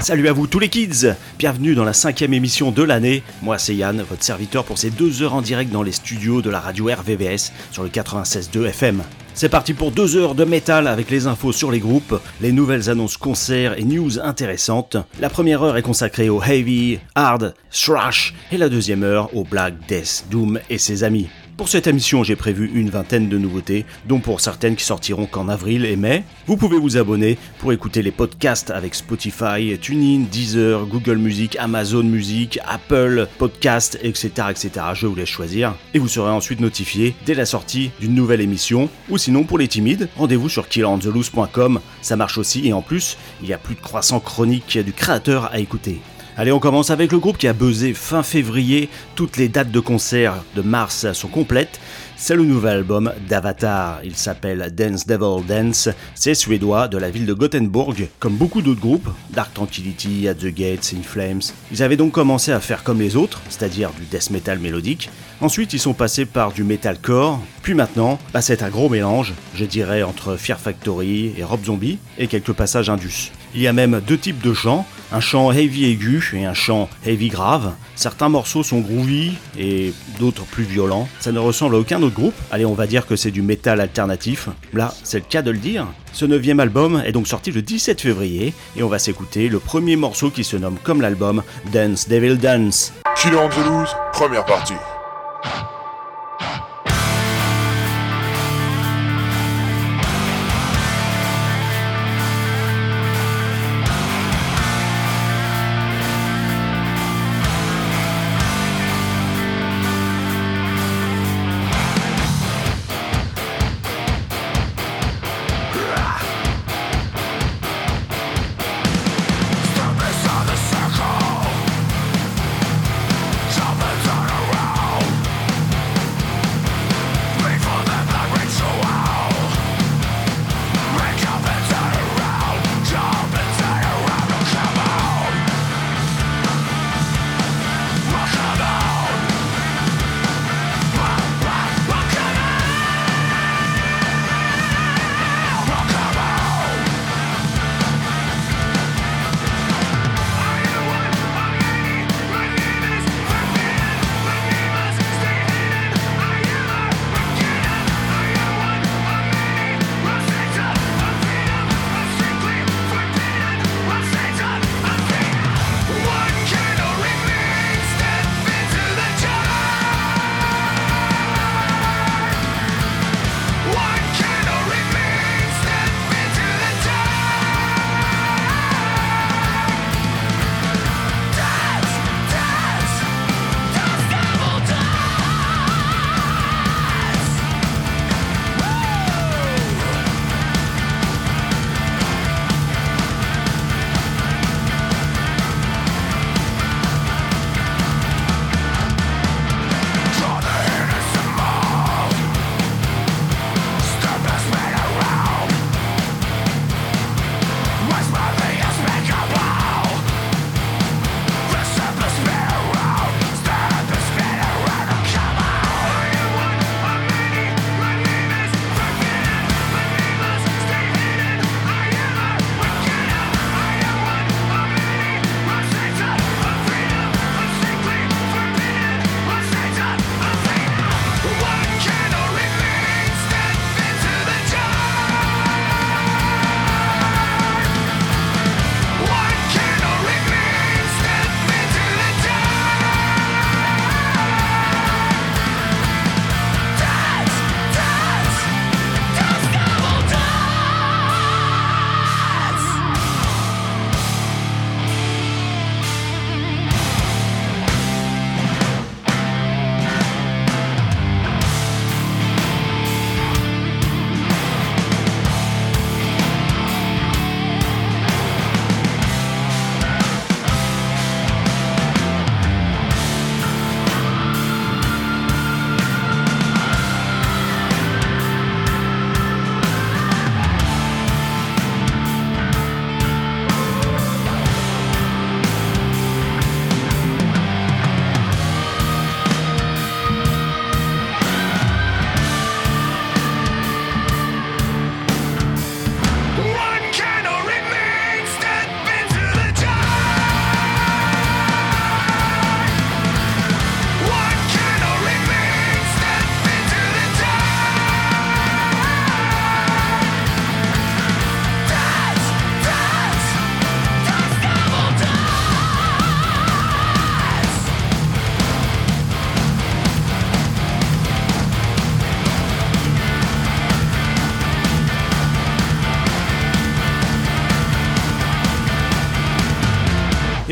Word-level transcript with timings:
Salut 0.00 0.28
à 0.28 0.32
vous 0.32 0.46
tous 0.46 0.58
les 0.58 0.70
kids 0.70 1.14
Bienvenue 1.38 1.74
dans 1.74 1.84
la 1.84 1.92
cinquième 1.92 2.32
émission 2.32 2.70
de 2.70 2.82
l'année. 2.82 3.22
Moi 3.42 3.58
c'est 3.58 3.74
Yann, 3.74 4.02
votre 4.08 4.24
serviteur 4.24 4.64
pour 4.64 4.78
ces 4.78 4.88
deux 4.88 5.22
heures 5.22 5.34
en 5.34 5.42
direct 5.42 5.70
dans 5.70 5.82
les 5.82 5.92
studios 5.92 6.40
de 6.40 6.48
la 6.48 6.58
radio 6.58 6.86
RVVS 6.86 7.52
sur 7.70 7.82
le 7.82 7.90
96.2 7.90 8.66
FM. 8.68 9.02
C'est 9.34 9.50
parti 9.50 9.74
pour 9.74 9.90
deux 9.90 10.16
heures 10.16 10.34
de 10.34 10.44
métal 10.44 10.88
avec 10.88 11.10
les 11.10 11.26
infos 11.26 11.52
sur 11.52 11.70
les 11.70 11.80
groupes, 11.80 12.18
les 12.40 12.50
nouvelles 12.50 12.88
annonces 12.88 13.18
concerts 13.18 13.78
et 13.78 13.84
news 13.84 14.18
intéressantes. 14.18 14.96
La 15.20 15.28
première 15.28 15.62
heure 15.62 15.76
est 15.76 15.82
consacrée 15.82 16.30
au 16.30 16.42
heavy, 16.42 16.98
hard, 17.14 17.54
thrash 17.70 18.34
et 18.52 18.56
la 18.56 18.70
deuxième 18.70 19.02
heure 19.02 19.34
au 19.36 19.44
black, 19.44 19.74
death, 19.86 20.24
doom 20.30 20.60
et 20.70 20.78
ses 20.78 21.04
amis. 21.04 21.28
Pour 21.60 21.68
cette 21.68 21.88
émission, 21.88 22.24
j'ai 22.24 22.36
prévu 22.36 22.70
une 22.72 22.88
vingtaine 22.88 23.28
de 23.28 23.36
nouveautés, 23.36 23.84
dont 24.06 24.18
pour 24.18 24.40
certaines 24.40 24.76
qui 24.76 24.84
sortiront 24.86 25.26
qu'en 25.26 25.46
avril 25.46 25.84
et 25.84 25.94
mai. 25.94 26.24
Vous 26.46 26.56
pouvez 26.56 26.78
vous 26.78 26.96
abonner 26.96 27.36
pour 27.58 27.70
écouter 27.74 28.00
les 28.00 28.12
podcasts 28.12 28.70
avec 28.70 28.94
Spotify, 28.94 29.76
TuneIn, 29.78 30.24
Deezer, 30.32 30.86
Google 30.86 31.18
Music, 31.18 31.58
Amazon 31.60 32.04
Music, 32.04 32.58
Apple 32.66 33.28
Podcast, 33.36 33.98
etc., 34.02 34.30
etc. 34.48 34.70
Je 34.94 35.06
vous 35.06 35.14
laisse 35.14 35.28
choisir. 35.28 35.74
Et 35.92 35.98
vous 35.98 36.08
serez 36.08 36.30
ensuite 36.30 36.60
notifié 36.60 37.14
dès 37.26 37.34
la 37.34 37.44
sortie 37.44 37.90
d'une 38.00 38.14
nouvelle 38.14 38.40
émission. 38.40 38.88
Ou 39.10 39.18
sinon, 39.18 39.44
pour 39.44 39.58
les 39.58 39.68
timides, 39.68 40.08
rendez-vous 40.16 40.48
sur 40.48 40.66
killerandtheloose.com. 40.66 41.80
Ça 42.00 42.16
marche 42.16 42.38
aussi 42.38 42.68
et 42.68 42.72
en 42.72 42.80
plus, 42.80 43.18
il 43.42 43.50
y 43.50 43.52
a 43.52 43.58
plus 43.58 43.74
de 43.74 43.82
croissant 43.82 44.18
chronique 44.18 44.78
du 44.78 44.94
créateur 44.94 45.52
à 45.52 45.58
écouter. 45.58 46.00
Allez, 46.36 46.52
on 46.52 46.60
commence 46.60 46.90
avec 46.90 47.12
le 47.12 47.18
groupe 47.18 47.36
qui 47.36 47.48
a 47.48 47.52
buzzé 47.52 47.92
fin 47.92 48.22
février. 48.22 48.88
Toutes 49.14 49.36
les 49.36 49.48
dates 49.48 49.70
de 49.70 49.80
concert 49.80 50.42
de 50.54 50.62
mars 50.62 51.12
sont 51.12 51.28
complètes. 51.28 51.80
C'est 52.16 52.36
le 52.36 52.44
nouvel 52.44 52.78
album 52.78 53.12
d'Avatar. 53.28 54.00
Il 54.04 54.14
s'appelle 54.14 54.72
Dance 54.74 55.06
Devil 55.06 55.44
Dance. 55.46 55.88
C'est 56.14 56.34
suédois 56.34 56.86
de 56.86 56.98
la 56.98 57.10
ville 57.10 57.26
de 57.26 57.32
Gothenburg, 57.32 58.08
comme 58.18 58.36
beaucoup 58.36 58.62
d'autres 58.62 58.80
groupes, 58.80 59.08
Dark 59.30 59.52
Tranquility, 59.54 60.28
At 60.28 60.34
the 60.34 60.46
Gates, 60.54 60.94
In 60.96 61.02
Flames. 61.02 61.40
Ils 61.72 61.82
avaient 61.82 61.96
donc 61.96 62.12
commencé 62.12 62.52
à 62.52 62.60
faire 62.60 62.84
comme 62.84 63.00
les 63.00 63.16
autres, 63.16 63.40
c'est-à-dire 63.48 63.90
du 63.98 64.04
death 64.04 64.30
metal 64.30 64.58
mélodique. 64.58 65.10
Ensuite, 65.40 65.72
ils 65.72 65.80
sont 65.80 65.94
passés 65.94 66.26
par 66.26 66.52
du 66.52 66.62
metalcore. 66.62 67.40
Puis 67.62 67.74
maintenant, 67.74 68.18
bah, 68.32 68.42
c'est 68.42 68.62
un 68.62 68.68
gros 68.68 68.88
mélange, 68.88 69.32
je 69.54 69.64
dirais, 69.64 70.02
entre 70.02 70.36
Fear 70.36 70.60
Factory 70.60 71.32
et 71.36 71.44
Rob 71.44 71.64
Zombie, 71.64 71.98
et 72.18 72.28
quelques 72.28 72.52
passages 72.52 72.90
indus. 72.90 73.32
Il 73.54 73.62
y 73.62 73.66
a 73.66 73.72
même 73.72 74.00
deux 74.06 74.18
types 74.18 74.42
de 74.42 74.52
chants, 74.52 74.86
un 75.12 75.20
chant 75.20 75.50
heavy 75.52 75.86
aigu 75.86 76.22
et 76.34 76.44
un 76.44 76.54
chant 76.54 76.88
heavy 77.04 77.28
grave. 77.28 77.72
Certains 77.96 78.28
morceaux 78.28 78.62
sont 78.62 78.80
groovy 78.80 79.32
et 79.58 79.92
d'autres 80.18 80.44
plus 80.44 80.64
violents. 80.64 81.08
Ça 81.20 81.32
ne 81.32 81.38
ressemble 81.38 81.74
à 81.74 81.78
aucun 81.78 82.02
autre 82.02 82.14
groupe. 82.14 82.34
Allez, 82.50 82.64
on 82.64 82.74
va 82.74 82.86
dire 82.86 83.06
que 83.06 83.16
c'est 83.16 83.30
du 83.30 83.42
métal 83.42 83.80
alternatif. 83.80 84.48
Là, 84.72 84.94
c'est 85.02 85.18
le 85.18 85.24
cas 85.28 85.42
de 85.42 85.50
le 85.50 85.58
dire. 85.58 85.86
Ce 86.12 86.24
neuvième 86.24 86.60
album 86.60 87.02
est 87.04 87.12
donc 87.12 87.28
sorti 87.28 87.50
le 87.50 87.62
17 87.62 88.00
février 88.00 88.54
et 88.76 88.82
on 88.82 88.88
va 88.88 88.98
s'écouter 88.98 89.48
le 89.48 89.58
premier 89.58 89.96
morceau 89.96 90.30
qui 90.30 90.44
se 90.44 90.56
nomme 90.56 90.78
comme 90.82 91.00
l'album 91.00 91.42
Dance 91.72 92.08
Devil 92.08 92.36
Dance. 92.36 92.92
Killer 93.16 93.36
Andalouse, 93.36 93.94
première 94.12 94.44
partie. 94.44 94.74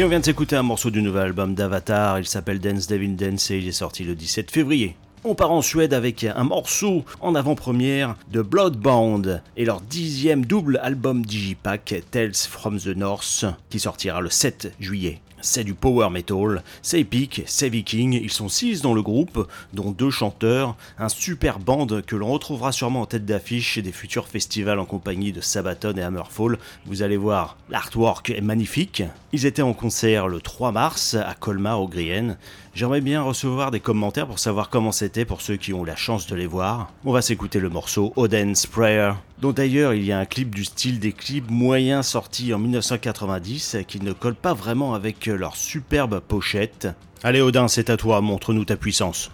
On 0.09 0.11
vient 0.11 0.21
de 0.21 0.25
s'écouter 0.25 0.57
un 0.57 0.63
morceau 0.63 0.89
du 0.89 1.03
nouvel 1.03 1.25
album 1.25 1.55
d'Avatar, 1.55 2.19
il 2.19 2.27
s'appelle 2.27 2.61
Dance 2.61 2.87
Devil 2.87 3.15
Dance 3.15 3.51
et 3.51 3.59
il 3.59 3.69
est 3.69 3.73
sorti 3.73 4.05
le 4.05 4.15
17 4.15 4.51
février. 4.51 4.97
On 5.23 5.35
part 5.35 5.51
en 5.51 5.61
Suède 5.61 5.93
avec 5.93 6.25
un 6.25 6.45
morceau 6.45 7.05
en 7.21 7.35
avant-première 7.35 8.17
de 8.33 8.41
Bloodbound 8.41 9.43
et 9.59 9.67
leur 9.67 9.83
dixième 9.83 10.47
double 10.47 10.81
album 10.83 11.27
digipack 11.27 11.95
Tales 12.11 12.33
from 12.35 12.81
the 12.81 12.97
North 12.97 13.45
qui 13.69 13.79
sortira 13.79 14.23
le 14.23 14.31
7 14.31 14.73
juillet. 14.81 15.21
C'est 15.41 15.65
du 15.65 15.75
power 15.75 16.11
metal, 16.11 16.63
c'est 16.83 17.01
épique, 17.01 17.43
c'est 17.47 17.69
viking, 17.69 18.13
ils 18.13 18.31
sont 18.31 18.49
six 18.49 18.83
dans 18.83 18.95
le 18.95 19.03
groupe, 19.03 19.49
dont 19.73 19.93
deux 19.93 20.11
chanteurs, 20.11 20.77
un 20.99 21.09
super 21.09 21.61
band 21.61 21.87
que 22.07 22.17
l'on 22.17 22.33
retrouvera 22.33 22.73
sûrement 22.73 23.03
en 23.03 23.07
tête 23.07 23.25
d'affiche 23.25 23.79
des 23.79 23.93
futurs 23.93 24.27
festivals 24.27 24.79
en 24.79 24.85
compagnie 24.85 25.33
de 25.33 25.41
Sabaton 25.41 25.95
et 25.97 26.03
Hammerfall. 26.03 26.59
Vous 26.87 27.03
allez 27.03 27.17
voir, 27.17 27.57
l'artwork 27.71 28.31
est 28.31 28.41
magnifique. 28.41 29.03
Ils 29.33 29.47
étaient 29.47 29.63
en 29.63 29.75
concert 29.75 30.27
le 30.27 30.41
3 30.41 30.73
mars 30.73 31.15
à 31.15 31.35
Colmar 31.35 31.81
au 31.81 31.89
Grienne. 31.89 32.37
J'aimerais 32.75 33.01
bien 33.01 33.23
recevoir 33.23 33.71
des 33.71 33.81
commentaires 33.81 34.27
pour 34.27 34.39
savoir 34.39 34.71
comment 34.71 34.93
c'était 34.93 35.25
pour 35.25 35.41
ceux 35.41 35.57
qui 35.57 35.73
ont 35.73 35.85
la 35.85 35.97
chance 35.97 36.27
de 36.27 36.37
les 36.37 36.47
voir. 36.47 36.93
On 37.05 37.13
va 37.13 37.23
s'écouter 37.23 37.61
le 37.61 37.69
morceau 37.69 38.13
Odin's 38.17 38.67
Prayer, 38.67 39.13
dont 39.41 39.53
d'ailleurs 39.53 39.95
il 39.95 40.05
y 40.05 40.13
a 40.13 40.19
un 40.19 40.27
clip 40.27 40.55
du 40.55 40.65
style 40.65 41.01
des 41.01 41.13
clips 41.13 41.51
moyens 41.51 42.07
sortis 42.07 42.55
en 42.55 42.59
1990 42.59 43.79
qui 43.87 44.01
ne 44.01 44.13
colle 44.13 44.35
pas 44.35 44.55
vraiment 44.55 44.95
avec 44.95 45.27
leur 45.27 45.57
superbe 45.57 46.21
pochette. 46.21 46.89
Allez 47.25 47.41
Odin, 47.41 47.67
c'est 47.67 47.91
à 47.91 47.97
toi, 47.97 48.21
montre-nous 48.21 48.65
ta 48.65 48.77
puissance. 48.77 49.33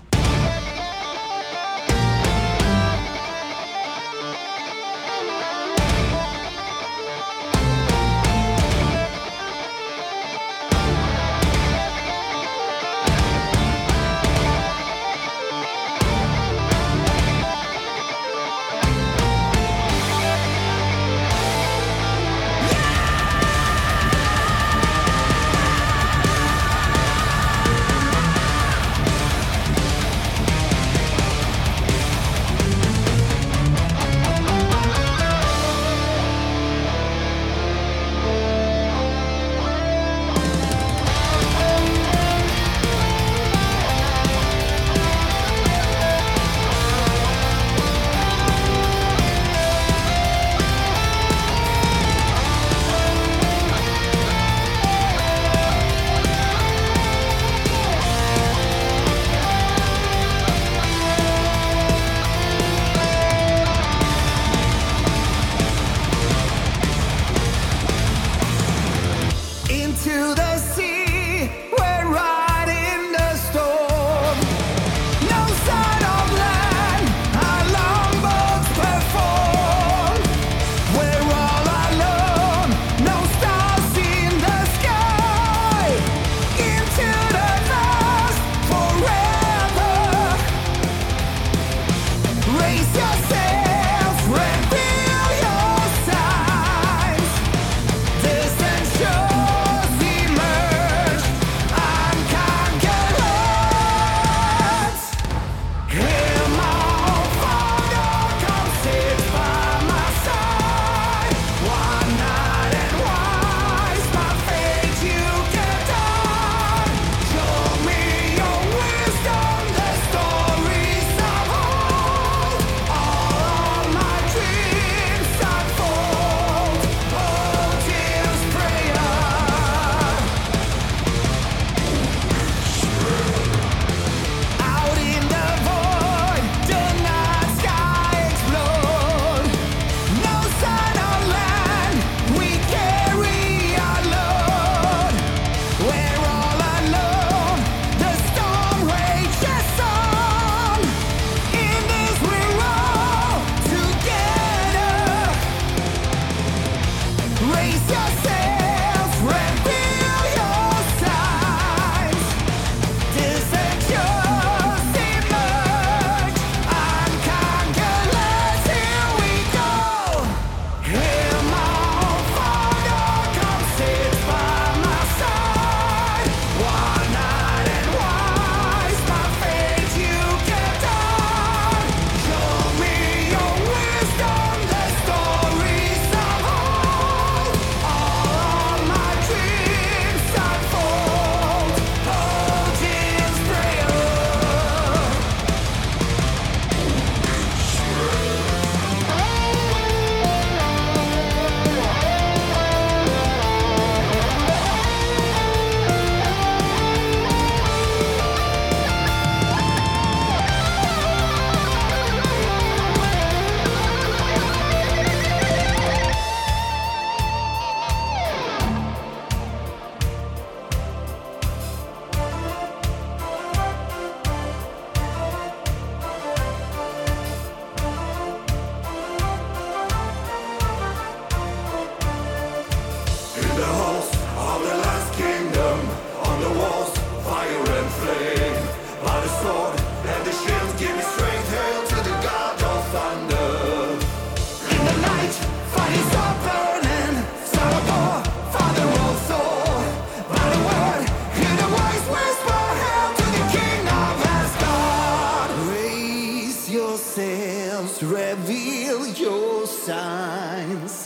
reveal 258.10 259.06
your 259.06 259.66
signs. 259.66 261.03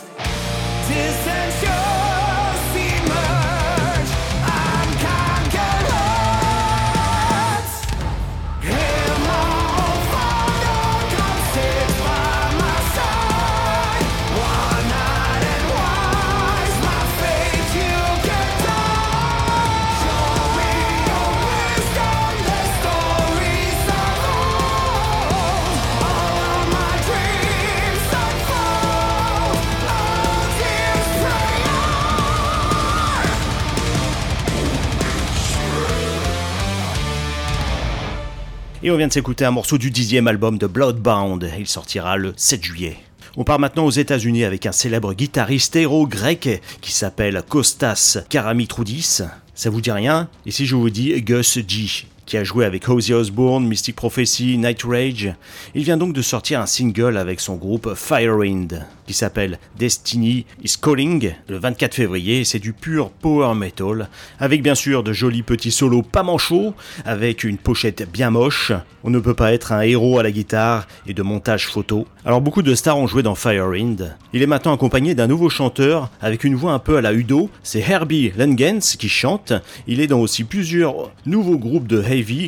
On 38.91 38.97
vient 38.97 39.09
de 39.09 39.13
s'écouter 39.13 39.45
un 39.45 39.51
morceau 39.51 39.77
du 39.77 39.91
dixième 39.91 40.29
album 40.29 40.57
de 40.57 40.67
Bloodbound. 40.67 41.51
Il 41.59 41.67
sortira 41.67 42.17
le 42.17 42.33
7 42.37 42.65
juillet. 42.65 42.97
On 43.37 43.45
part 43.45 43.59
maintenant 43.59 43.85
aux 43.85 43.91
États-Unis 43.91 44.45
avec 44.45 44.65
un 44.65 44.73
célèbre 44.73 45.13
guitariste 45.13 45.77
héros 45.77 46.07
grec 46.07 46.63
qui 46.81 46.93
s'appelle 46.93 47.43
Kostas 47.47 48.19
Karamitroudis. 48.31 49.21
Ça 49.55 49.71
vous 49.71 49.83
dit 49.83 49.91
rien? 49.91 50.29
Et 50.47 50.51
si 50.53 50.65
je 50.65 50.75
vous 50.75 50.89
dis 50.89 51.21
Gus 51.21 51.59
G? 51.69 52.07
Qui 52.29 52.37
a 52.37 52.45
joué 52.45 52.67
avec 52.67 52.87
Ozzy 52.91 53.15
Osbourne, 53.15 53.67
Mystic 53.67 53.97
Prophecy, 53.97 54.59
Night 54.59 54.83
Rage. 54.83 55.33
Il 55.75 55.83
vient 55.83 55.97
donc 55.97 56.13
de 56.13 56.21
sortir 56.21 56.61
un 56.61 56.67
single 56.67 57.17
avec 57.17 57.41
son 57.41 57.57
groupe 57.57 57.95
Firewind, 57.95 58.85
qui 59.07 59.15
s'appelle 59.15 59.59
Destiny 59.79 60.45
is 60.63 60.75
Calling, 60.81 61.33
le 61.49 61.59
24 61.59 61.95
février. 61.95 62.45
C'est 62.45 62.59
du 62.59 62.75
pur 62.75 63.09
power 63.09 63.55
metal, 63.55 64.11
avec 64.41 64.63
bien 64.63 64.75
sûr 64.75 65.03
de 65.03 65.15
jolis 65.15 65.43
petits 65.43 65.71
solos 65.71 66.03
pas 66.03 66.23
manchots, 66.23 66.75
avec 67.07 67.45
une 67.45 67.57
pochette 67.57 68.07
bien 68.13 68.29
moche. 68.29 68.73
On 69.05 69.11
ne 69.11 69.21
peut 69.21 69.33
pas 69.33 69.55
être 69.55 69.73
un 69.73 69.81
héros 69.81 70.19
à 70.19 70.23
la 70.23 70.31
guitare 70.31 70.87
et 71.07 71.15
de 71.15 71.23
montage 71.23 71.67
photo. 71.67 72.07
Alors 72.27 72.43
beaucoup 72.43 72.61
de 72.61 72.75
stars 72.75 72.99
ont 72.99 73.07
joué 73.07 73.23
dans 73.23 73.37
Firewind. 73.37 74.15
Il 74.35 74.43
est 74.43 74.47
maintenant 74.47 74.75
accompagné 74.75 75.15
d'un 75.15 75.29
nouveau 75.29 75.49
chanteur 75.49 76.11
avec 76.21 76.45
une 76.45 76.57
voix 76.57 76.73
un 76.73 76.79
peu 76.79 76.99
à 76.99 77.01
la 77.01 77.15
Udo. 77.15 77.49
C'est 77.63 77.81
Herbie 77.81 78.33
Lengens 78.37 78.97
qui 78.99 79.09
chante. 79.09 79.55
Il 79.87 80.01
est 80.01 80.09
dans 80.09 80.21
aussi 80.21 80.45
plusieurs 80.45 81.11
nouveaux 81.25 81.57
groupes 81.57 81.87
de 81.87 82.03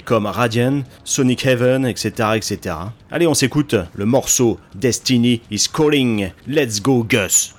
comme 0.05 0.27
Radiant, 0.27 0.83
Sonic 1.05 1.47
Heaven, 1.47 1.87
etc., 1.87 2.31
etc. 2.35 2.77
Allez, 3.11 3.27
on 3.27 3.35
s'écoute 3.35 3.77
le 3.95 4.05
morceau 4.05 4.59
Destiny 4.75 5.43
is 5.51 5.67
Calling. 5.73 6.31
Let's 6.49 6.81
go 6.81 7.05
Gus. 7.05 7.55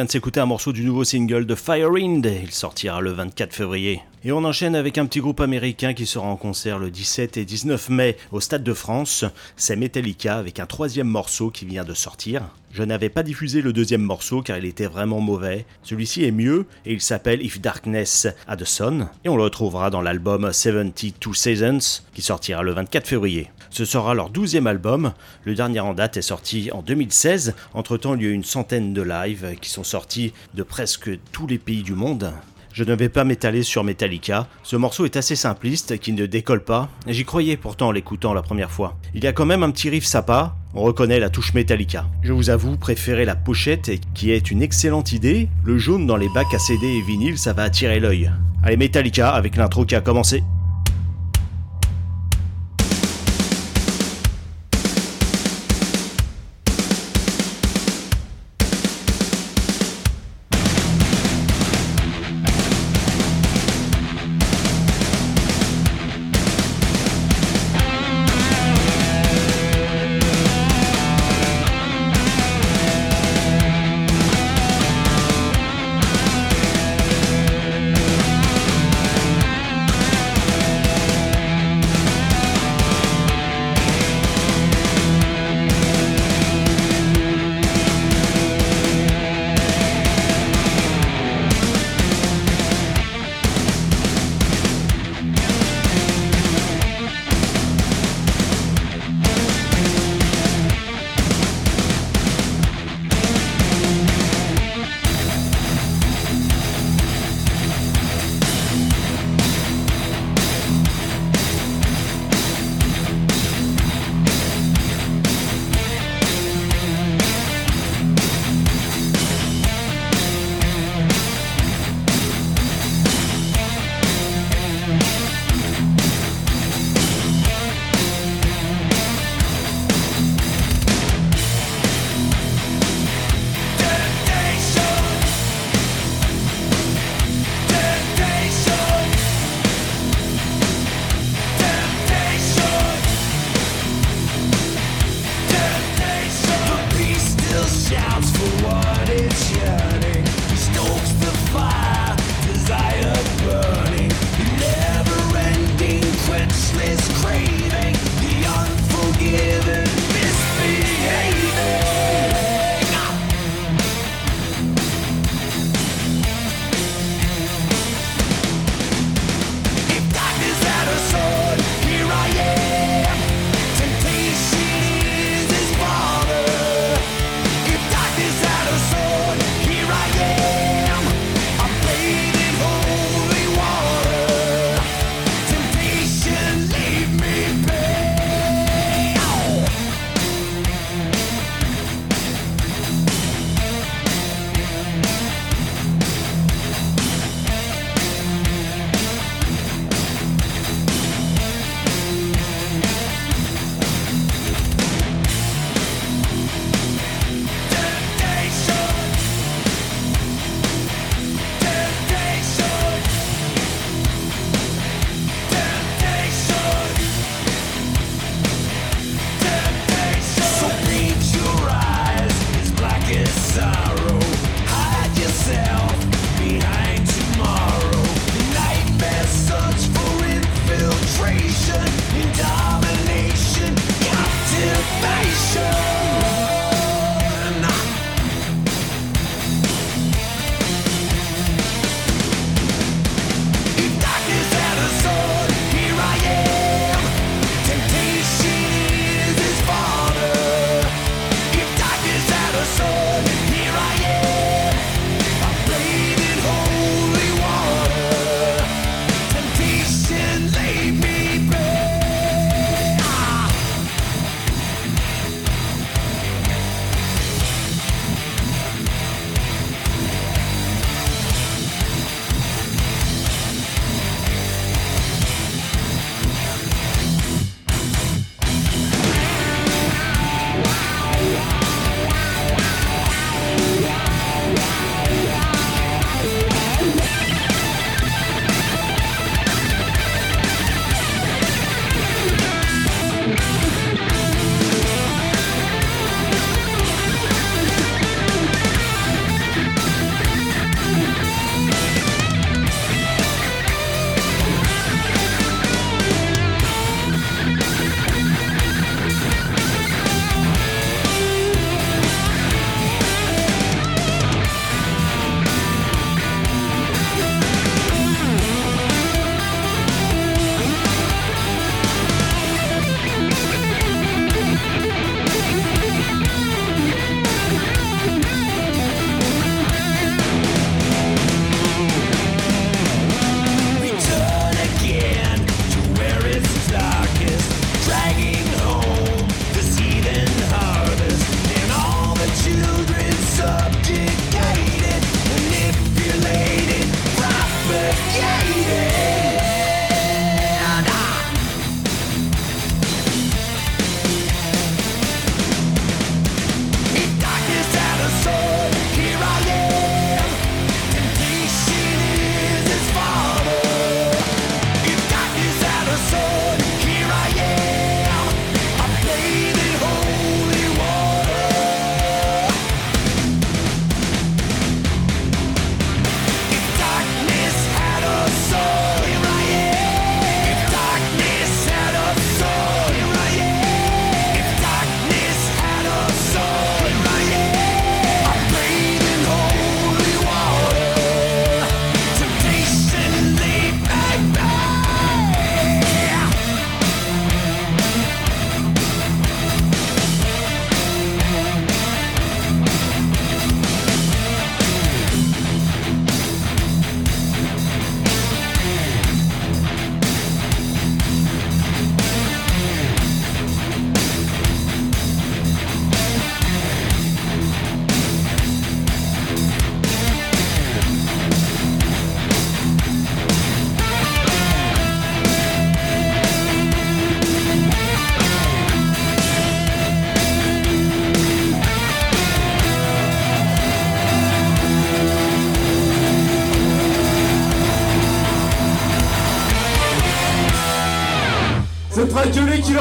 Vient 0.00 0.06
de 0.06 0.10
s'écouter 0.10 0.40
un 0.40 0.46
morceau 0.46 0.72
du 0.72 0.82
nouveau 0.82 1.04
single 1.04 1.44
de 1.44 1.54
Firewind, 1.54 2.24
il 2.24 2.52
sortira 2.52 3.02
le 3.02 3.10
24 3.10 3.52
février. 3.52 4.00
Et 4.24 4.32
on 4.32 4.44
enchaîne 4.44 4.74
avec 4.74 4.96
un 4.96 5.04
petit 5.04 5.20
groupe 5.20 5.42
américain 5.42 5.92
qui 5.92 6.06
sera 6.06 6.26
en 6.26 6.36
concert 6.36 6.78
le 6.78 6.90
17 6.90 7.36
et 7.36 7.44
19 7.44 7.90
mai 7.90 8.16
au 8.32 8.40
Stade 8.40 8.62
de 8.62 8.72
France. 8.72 9.26
C'est 9.56 9.76
Metallica 9.76 10.38
avec 10.38 10.58
un 10.58 10.64
troisième 10.64 11.06
morceau 11.06 11.50
qui 11.50 11.66
vient 11.66 11.84
de 11.84 11.92
sortir. 11.92 12.48
Je 12.72 12.82
n'avais 12.82 13.10
pas 13.10 13.22
diffusé 13.22 13.60
le 13.60 13.74
deuxième 13.74 14.00
morceau 14.00 14.40
car 14.40 14.56
il 14.56 14.64
était 14.64 14.86
vraiment 14.86 15.20
mauvais. 15.20 15.66
Celui-ci 15.82 16.24
est 16.24 16.30
mieux 16.30 16.64
et 16.86 16.94
il 16.94 17.02
s'appelle 17.02 17.44
If 17.44 17.60
Darkness 17.60 18.26
Had 18.48 18.60
the 18.60 18.64
Sun 18.64 19.06
et 19.26 19.28
on 19.28 19.36
le 19.36 19.42
retrouvera 19.42 19.90
dans 19.90 20.00
l'album 20.00 20.50
72 20.50 21.36
Seasons 21.36 22.00
qui 22.14 22.22
sortira 22.22 22.62
le 22.62 22.72
24 22.72 23.06
février. 23.06 23.50
Ce 23.70 23.84
sera 23.84 24.14
leur 24.14 24.30
douzième 24.30 24.66
album. 24.66 25.12
Le 25.44 25.54
dernier 25.54 25.80
en 25.80 25.94
date 25.94 26.16
est 26.16 26.22
sorti 26.22 26.70
en 26.72 26.82
2016. 26.82 27.54
Entre 27.72 27.96
temps, 27.96 28.14
il 28.16 28.22
y 28.22 28.26
a 28.26 28.28
eu 28.28 28.32
une 28.32 28.44
centaine 28.44 28.92
de 28.92 29.02
lives 29.02 29.56
qui 29.60 29.70
sont 29.70 29.84
sortis 29.84 30.32
de 30.54 30.62
presque 30.62 31.10
tous 31.32 31.46
les 31.46 31.58
pays 31.58 31.82
du 31.82 31.94
monde. 31.94 32.32
Je 32.72 32.84
ne 32.84 32.94
vais 32.94 33.08
pas 33.08 33.24
m'étaler 33.24 33.62
sur 33.62 33.82
Metallica. 33.82 34.46
Ce 34.62 34.76
morceau 34.76 35.04
est 35.04 35.16
assez 35.16 35.34
simpliste, 35.34 35.98
qui 35.98 36.12
ne 36.12 36.26
décolle 36.26 36.62
pas. 36.62 36.88
J'y 37.06 37.24
croyais 37.24 37.56
pourtant 37.56 37.88
en 37.88 37.92
l'écoutant 37.92 38.32
la 38.32 38.42
première 38.42 38.70
fois. 38.70 38.96
Il 39.14 39.24
y 39.24 39.26
a 39.26 39.32
quand 39.32 39.46
même 39.46 39.64
un 39.64 39.70
petit 39.70 39.90
riff 39.90 40.04
sympa. 40.04 40.54
On 40.74 40.82
reconnaît 40.82 41.18
la 41.18 41.30
touche 41.30 41.52
Metallica. 41.54 42.06
Je 42.22 42.32
vous 42.32 42.48
avoue 42.48 42.76
préférer 42.76 43.24
la 43.24 43.34
pochette, 43.34 43.90
qui 44.14 44.30
est 44.30 44.50
une 44.50 44.62
excellente 44.62 45.12
idée. 45.12 45.48
Le 45.64 45.78
jaune 45.78 46.06
dans 46.06 46.16
les 46.16 46.28
bacs 46.28 46.54
à 46.54 46.58
CD 46.60 46.86
et 46.86 47.02
vinyle, 47.02 47.38
ça 47.38 47.52
va 47.52 47.64
attirer 47.64 47.98
l'œil. 47.98 48.30
Allez, 48.62 48.76
Metallica 48.76 49.30
avec 49.30 49.56
l'intro 49.56 49.84
qui 49.84 49.96
a 49.96 50.00
commencé. 50.00 50.44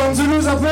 Un 0.10 0.56
peu 0.56 0.68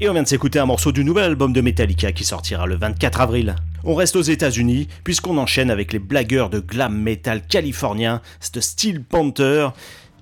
Et 0.00 0.08
on 0.08 0.14
vient 0.14 0.22
de 0.22 0.28
s'écouter 0.28 0.58
un 0.58 0.64
morceau 0.64 0.90
du 0.90 1.04
nouvel 1.04 1.24
album 1.24 1.52
de 1.52 1.60
Metallica 1.60 2.10
qui 2.12 2.24
sortira 2.24 2.64
le 2.64 2.76
24 2.76 3.20
avril. 3.20 3.54
On 3.84 3.94
reste 3.94 4.16
aux 4.16 4.22
États-Unis 4.22 4.88
puisqu'on 5.04 5.36
enchaîne 5.36 5.70
avec 5.70 5.92
les 5.92 5.98
blagueurs 5.98 6.48
de 6.48 6.60
glam 6.60 6.96
metal 6.98 7.42
californiens, 7.46 8.22
The 8.50 8.60
Steel 8.60 9.02
Panther. 9.02 9.68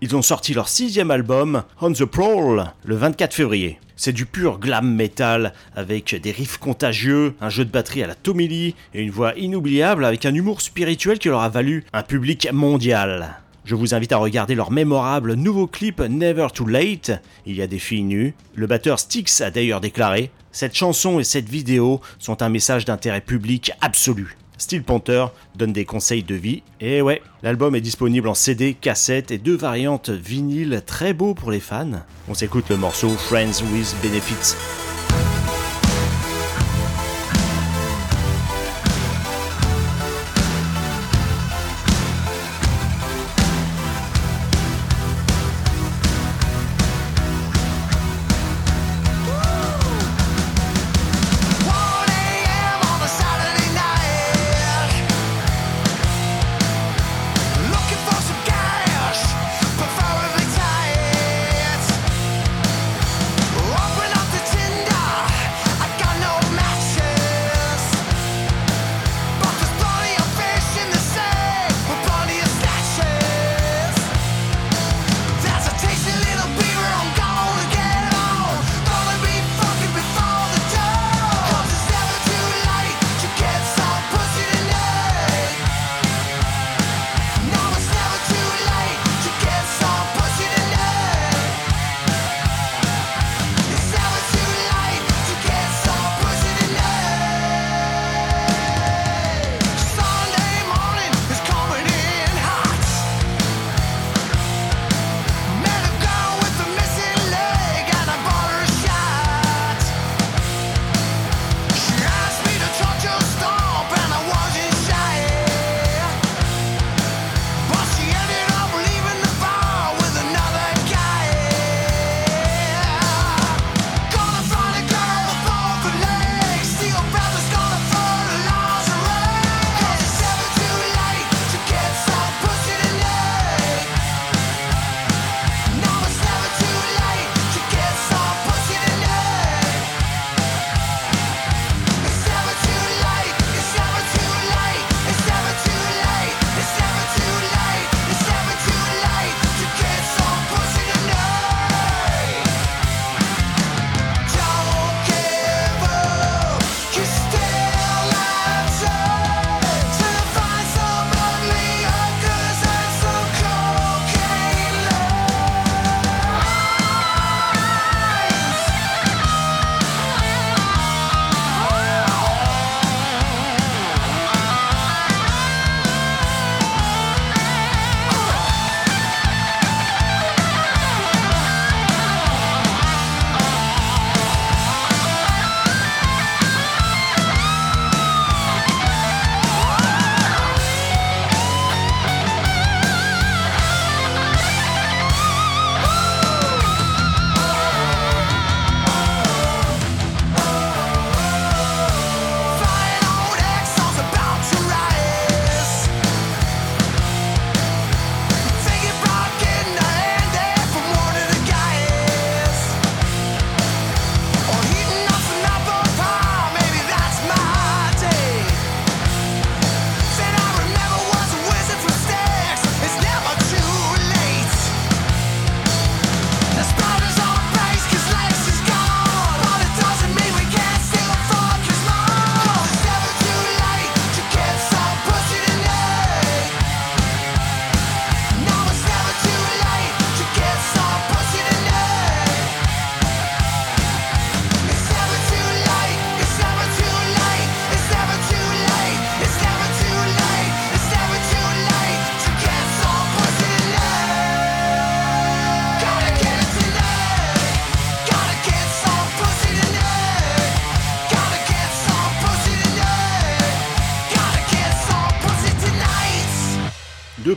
Ils 0.00 0.16
ont 0.16 0.22
sorti 0.22 0.52
leur 0.52 0.68
sixième 0.68 1.12
album, 1.12 1.62
On 1.80 1.92
the 1.92 2.04
Prowl, 2.04 2.72
le 2.84 2.96
24 2.96 3.32
février. 3.32 3.78
C'est 3.94 4.12
du 4.12 4.26
pur 4.26 4.58
glam 4.58 4.92
metal 4.92 5.52
avec 5.76 6.20
des 6.20 6.32
riffs 6.32 6.58
contagieux, 6.58 7.36
un 7.40 7.50
jeu 7.50 7.64
de 7.64 7.70
batterie 7.70 8.02
à 8.02 8.08
la 8.08 8.16
Tommy 8.16 8.48
Lee 8.48 8.74
et 8.94 9.00
une 9.00 9.12
voix 9.12 9.32
inoubliable 9.36 10.04
avec 10.04 10.26
un 10.26 10.34
humour 10.34 10.60
spirituel 10.60 11.20
qui 11.20 11.28
leur 11.28 11.42
a 11.42 11.48
valu 11.48 11.84
un 11.92 12.02
public 12.02 12.48
mondial. 12.52 13.43
Je 13.64 13.74
vous 13.74 13.94
invite 13.94 14.12
à 14.12 14.18
regarder 14.18 14.54
leur 14.54 14.70
mémorable 14.70 15.34
nouveau 15.34 15.66
clip 15.66 16.00
Never 16.00 16.48
Too 16.52 16.66
Late. 16.66 17.12
Il 17.46 17.56
y 17.56 17.62
a 17.62 17.66
des 17.66 17.78
filles 17.78 18.02
nues. 18.02 18.34
Le 18.54 18.66
batteur 18.66 18.98
Styx 18.98 19.40
a 19.40 19.50
d'ailleurs 19.50 19.80
déclaré 19.80 20.30
Cette 20.52 20.74
chanson 20.74 21.18
et 21.18 21.24
cette 21.24 21.48
vidéo 21.48 22.02
sont 22.18 22.42
un 22.42 22.50
message 22.50 22.84
d'intérêt 22.84 23.22
public 23.22 23.72
absolu. 23.80 24.36
Steel 24.58 24.82
Panther 24.82 25.26
donne 25.56 25.72
des 25.72 25.86
conseils 25.86 26.22
de 26.22 26.34
vie. 26.34 26.62
Et 26.80 27.00
ouais, 27.00 27.22
l'album 27.42 27.74
est 27.74 27.80
disponible 27.80 28.28
en 28.28 28.34
CD, 28.34 28.74
cassette 28.74 29.30
et 29.30 29.38
deux 29.38 29.56
variantes 29.56 30.10
vinyle 30.10 30.82
très 30.84 31.14
beaux 31.14 31.32
pour 31.32 31.50
les 31.50 31.60
fans. 31.60 32.02
On 32.28 32.34
s'écoute 32.34 32.68
le 32.68 32.76
morceau 32.76 33.08
Friends 33.08 33.62
with 33.72 33.96
Benefits. 34.02 34.56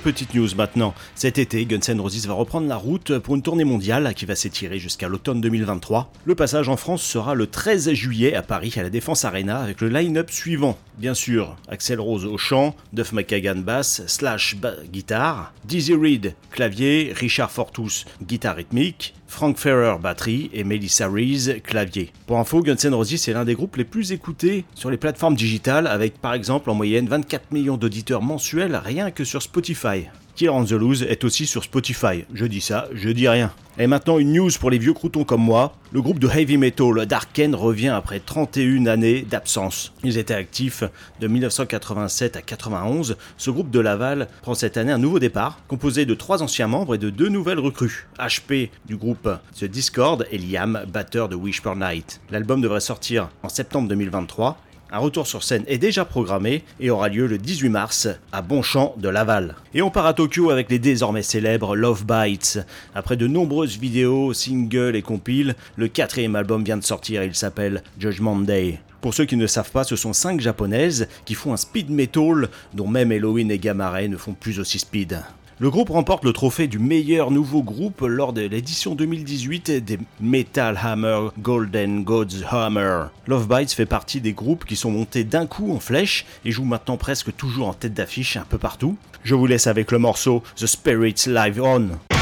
Deux 0.08 0.14
petites 0.14 0.36
news 0.36 0.48
maintenant. 0.56 0.94
Cet 1.16 1.38
été, 1.38 1.66
Guns 1.66 1.82
N' 1.86 2.00
Roses 2.00 2.28
va 2.28 2.34
reprendre 2.34 2.66
la 2.66 2.78
route 2.78 3.20
pour 3.20 3.36
une 3.36 3.42
tournée 3.42 3.66
mondiale 3.66 4.14
qui 4.16 4.26
va 4.26 4.36
s'étirer 4.36 4.80
jusqu'à 4.80 5.10
l'automne 5.10 5.42
2023. 5.42 6.14
Le 6.24 6.34
passage 6.34 6.70
en 6.70 6.78
France 6.78 7.02
sera 7.02 7.36
le 7.36 7.46
13 7.46 7.92
juillet 7.92 8.34
à 8.34 8.42
Paris 8.42 8.74
à 8.78 8.84
la 8.84 8.90
Défense 8.90 9.26
Arena 9.26 9.60
avec 9.60 9.82
le 9.82 9.90
line-up 9.90 10.32
suivant. 10.32 10.78
Bien 10.98 11.14
sûr, 11.14 11.56
Axel 11.68 12.00
Rose 12.00 12.26
au 12.26 12.40
chant, 12.40 12.76
Duff 12.92 13.14
McKagan 13.14 13.58
basse, 13.58 14.02
Slash 14.08 14.58
guitare, 14.92 15.54
Dizzy 15.64 15.94
Reed 15.94 16.34
clavier, 16.50 17.14
Richard 17.16 17.52
Fortus 17.52 18.06
guitare 18.24 18.56
rythmique, 18.56 19.14
Frank 19.28 19.60
Ferrer 19.60 19.98
batterie 20.02 20.50
et 20.54 20.64
Melissa 20.64 21.08
Reese 21.08 21.62
clavier. 21.64 22.12
Pour 22.26 22.40
info, 22.40 22.62
Guns 22.62 22.84
N' 22.84 22.96
Roses 22.96 23.18
c'est 23.18 23.34
l'un 23.34 23.46
des 23.46 23.54
groupes 23.54 23.76
les 23.76 23.84
plus 23.84 24.12
écoutés 24.12 24.66
sur 24.74 24.90
les 24.90 24.98
plateformes 24.98 25.36
digitales 25.36 25.86
avec 25.86 26.20
par 26.20 26.34
exemple 26.34 26.72
en 26.72 26.74
moyenne 26.74 27.08
24 27.08 27.52
millions 27.52 27.78
d'auditeurs 27.78 28.24
mensuels 28.24 28.76
rien 28.76 29.12
que 29.12 29.24
sur 29.24 29.44
Spotify. 29.44 30.08
Killer 30.38 30.52
on 30.52 30.64
the 30.64 30.74
Loose 30.74 31.02
est 31.02 31.24
aussi 31.24 31.48
sur 31.48 31.64
Spotify. 31.64 32.24
Je 32.32 32.46
dis 32.46 32.62
ça, 32.62 32.88
je 32.94 33.10
dis 33.10 33.28
rien. 33.28 33.52
Et 33.80 33.88
maintenant 33.88 34.20
une 34.20 34.34
news 34.34 34.52
pour 34.60 34.70
les 34.70 34.78
vieux 34.78 34.94
croutons 34.94 35.24
comme 35.24 35.42
moi. 35.42 35.76
Le 35.92 36.00
groupe 36.00 36.20
de 36.20 36.28
heavy 36.28 36.58
metal 36.58 37.08
Darken 37.08 37.56
revient 37.56 37.88
après 37.88 38.20
31 38.20 38.86
années 38.86 39.24
d'absence. 39.24 39.94
Ils 40.04 40.20
étaient 40.20 40.36
actifs 40.36 40.84
de 41.20 41.28
1987 41.28 42.36
à 42.36 42.44
91. 42.44 43.18
Ce 43.38 43.50
groupe 43.50 43.72
de 43.72 43.80
Laval 43.80 44.28
prend 44.44 44.54
cette 44.54 44.78
année 44.78 44.92
un 44.92 45.00
nouveau 45.00 45.18
départ, 45.18 45.60
composé 45.68 46.06
de 46.06 46.14
trois 46.14 46.44
anciens 46.44 46.68
membres 46.68 46.94
et 46.94 47.00
de 47.00 47.10
deux 47.10 47.30
nouvelles 47.30 47.60
recrues. 47.60 48.08
HP 48.20 48.70
du 48.86 48.96
groupe 48.96 49.28
The 49.60 49.66
Discord 49.66 50.28
et 50.30 50.38
Liam, 50.38 50.86
batteur 50.88 51.30
de 51.30 51.36
Wish 51.36 51.64
Per 51.64 51.74
Night. 51.76 52.22
L'album 52.30 52.62
devrait 52.62 52.80
sortir 52.80 53.30
en 53.42 53.50
septembre 53.50 53.88
2023. 53.88 54.60
Un 54.90 55.00
retour 55.00 55.28
sur 55.28 55.44
scène 55.44 55.66
est 55.68 55.80
déjà 55.80 56.06
programmé 56.06 56.64
et 56.80 56.90
aura 56.90 57.10
lieu 57.10 57.28
le 57.28 57.38
18 57.38 57.68
mars 57.68 58.08
à 58.32 58.42
Bonchamp 58.42 58.96
de 58.98 59.10
Laval. 59.10 59.56
Et 59.74 59.82
on 59.82 59.90
part 59.90 60.06
à 60.06 60.14
Tokyo 60.14 60.50
avec 60.50 60.70
les 60.70 60.80
désormais 60.80 61.24
célèbres 61.24 61.76
Love 61.76 62.06
Bites. 62.06 62.60
Après 62.96 63.18
de 63.18 63.28
nombreuses 63.28 63.78
vidéos, 63.78 64.32
singles 64.34 64.96
et 64.96 65.02
compiles, 65.02 65.56
le 65.76 65.90
quatrième 65.90 66.38
album 66.38 66.64
vient 66.64 66.78
de 66.78 66.86
sortir, 66.86 67.22
il 67.24 67.36
s'appelle 67.36 67.84
Judgment 68.00 68.38
Day. 68.38 68.80
Pour 69.02 69.14
ceux 69.14 69.26
qui 69.26 69.36
ne 69.36 69.46
savent 69.46 69.72
pas, 69.72 69.84
ce 69.84 69.98
sont 69.98 70.14
cinq 70.14 70.40
japonaises 70.40 71.10
qui 71.26 71.34
font 71.34 71.52
un 71.52 71.58
speed 71.58 71.90
metal 71.90 72.48
dont 72.74 72.88
même 72.88 73.12
Halloween 73.12 73.52
et 73.52 73.60
Gamma 73.60 73.90
Ray 73.90 74.08
ne 74.08 74.18
font 74.18 74.34
plus 74.34 74.60
aussi 74.60 74.80
speed. 74.80 75.22
Le 75.60 75.72
groupe 75.72 75.90
remporte 75.90 76.24
le 76.24 76.34
trophée 76.34 76.68
du 76.68 76.78
meilleur 76.78 77.32
nouveau 77.32 77.64
groupe 77.64 78.02
lors 78.02 78.32
de 78.32 78.42
l'édition 78.42 78.94
2018 78.94 79.72
des 79.84 79.98
Metal 80.22 80.80
Hammer 80.80 81.30
Golden 81.40 82.04
Gods 82.04 82.44
Hammer. 82.52 83.06
Love 83.26 83.48
Bites 83.48 83.74
fait 83.74 83.88
partie 83.88 84.22
des 84.22 84.34
groupes 84.34 84.66
qui 84.66 84.76
sont 84.76 84.92
montés 84.92 85.24
d'un 85.24 85.48
coup 85.48 85.74
en 85.74 85.80
flèche 85.80 86.28
et 86.46 86.52
jouent 86.52 86.64
maintenant 86.64 86.98
presque 86.98 87.36
toujours 87.36 87.70
en 87.70 87.74
tête 87.74 87.96
d'affiche 87.96 88.38
un 88.38 88.46
peu 88.48 88.60
partout. 88.60 88.98
Je 89.24 89.34
vous 89.34 89.48
laisse 89.48 89.66
avec 89.66 89.92
le 89.92 89.98
morceau 89.98 90.44
The 90.58 90.68
Spirits 90.68 91.24
Live 91.26 91.60
On. 91.60 92.17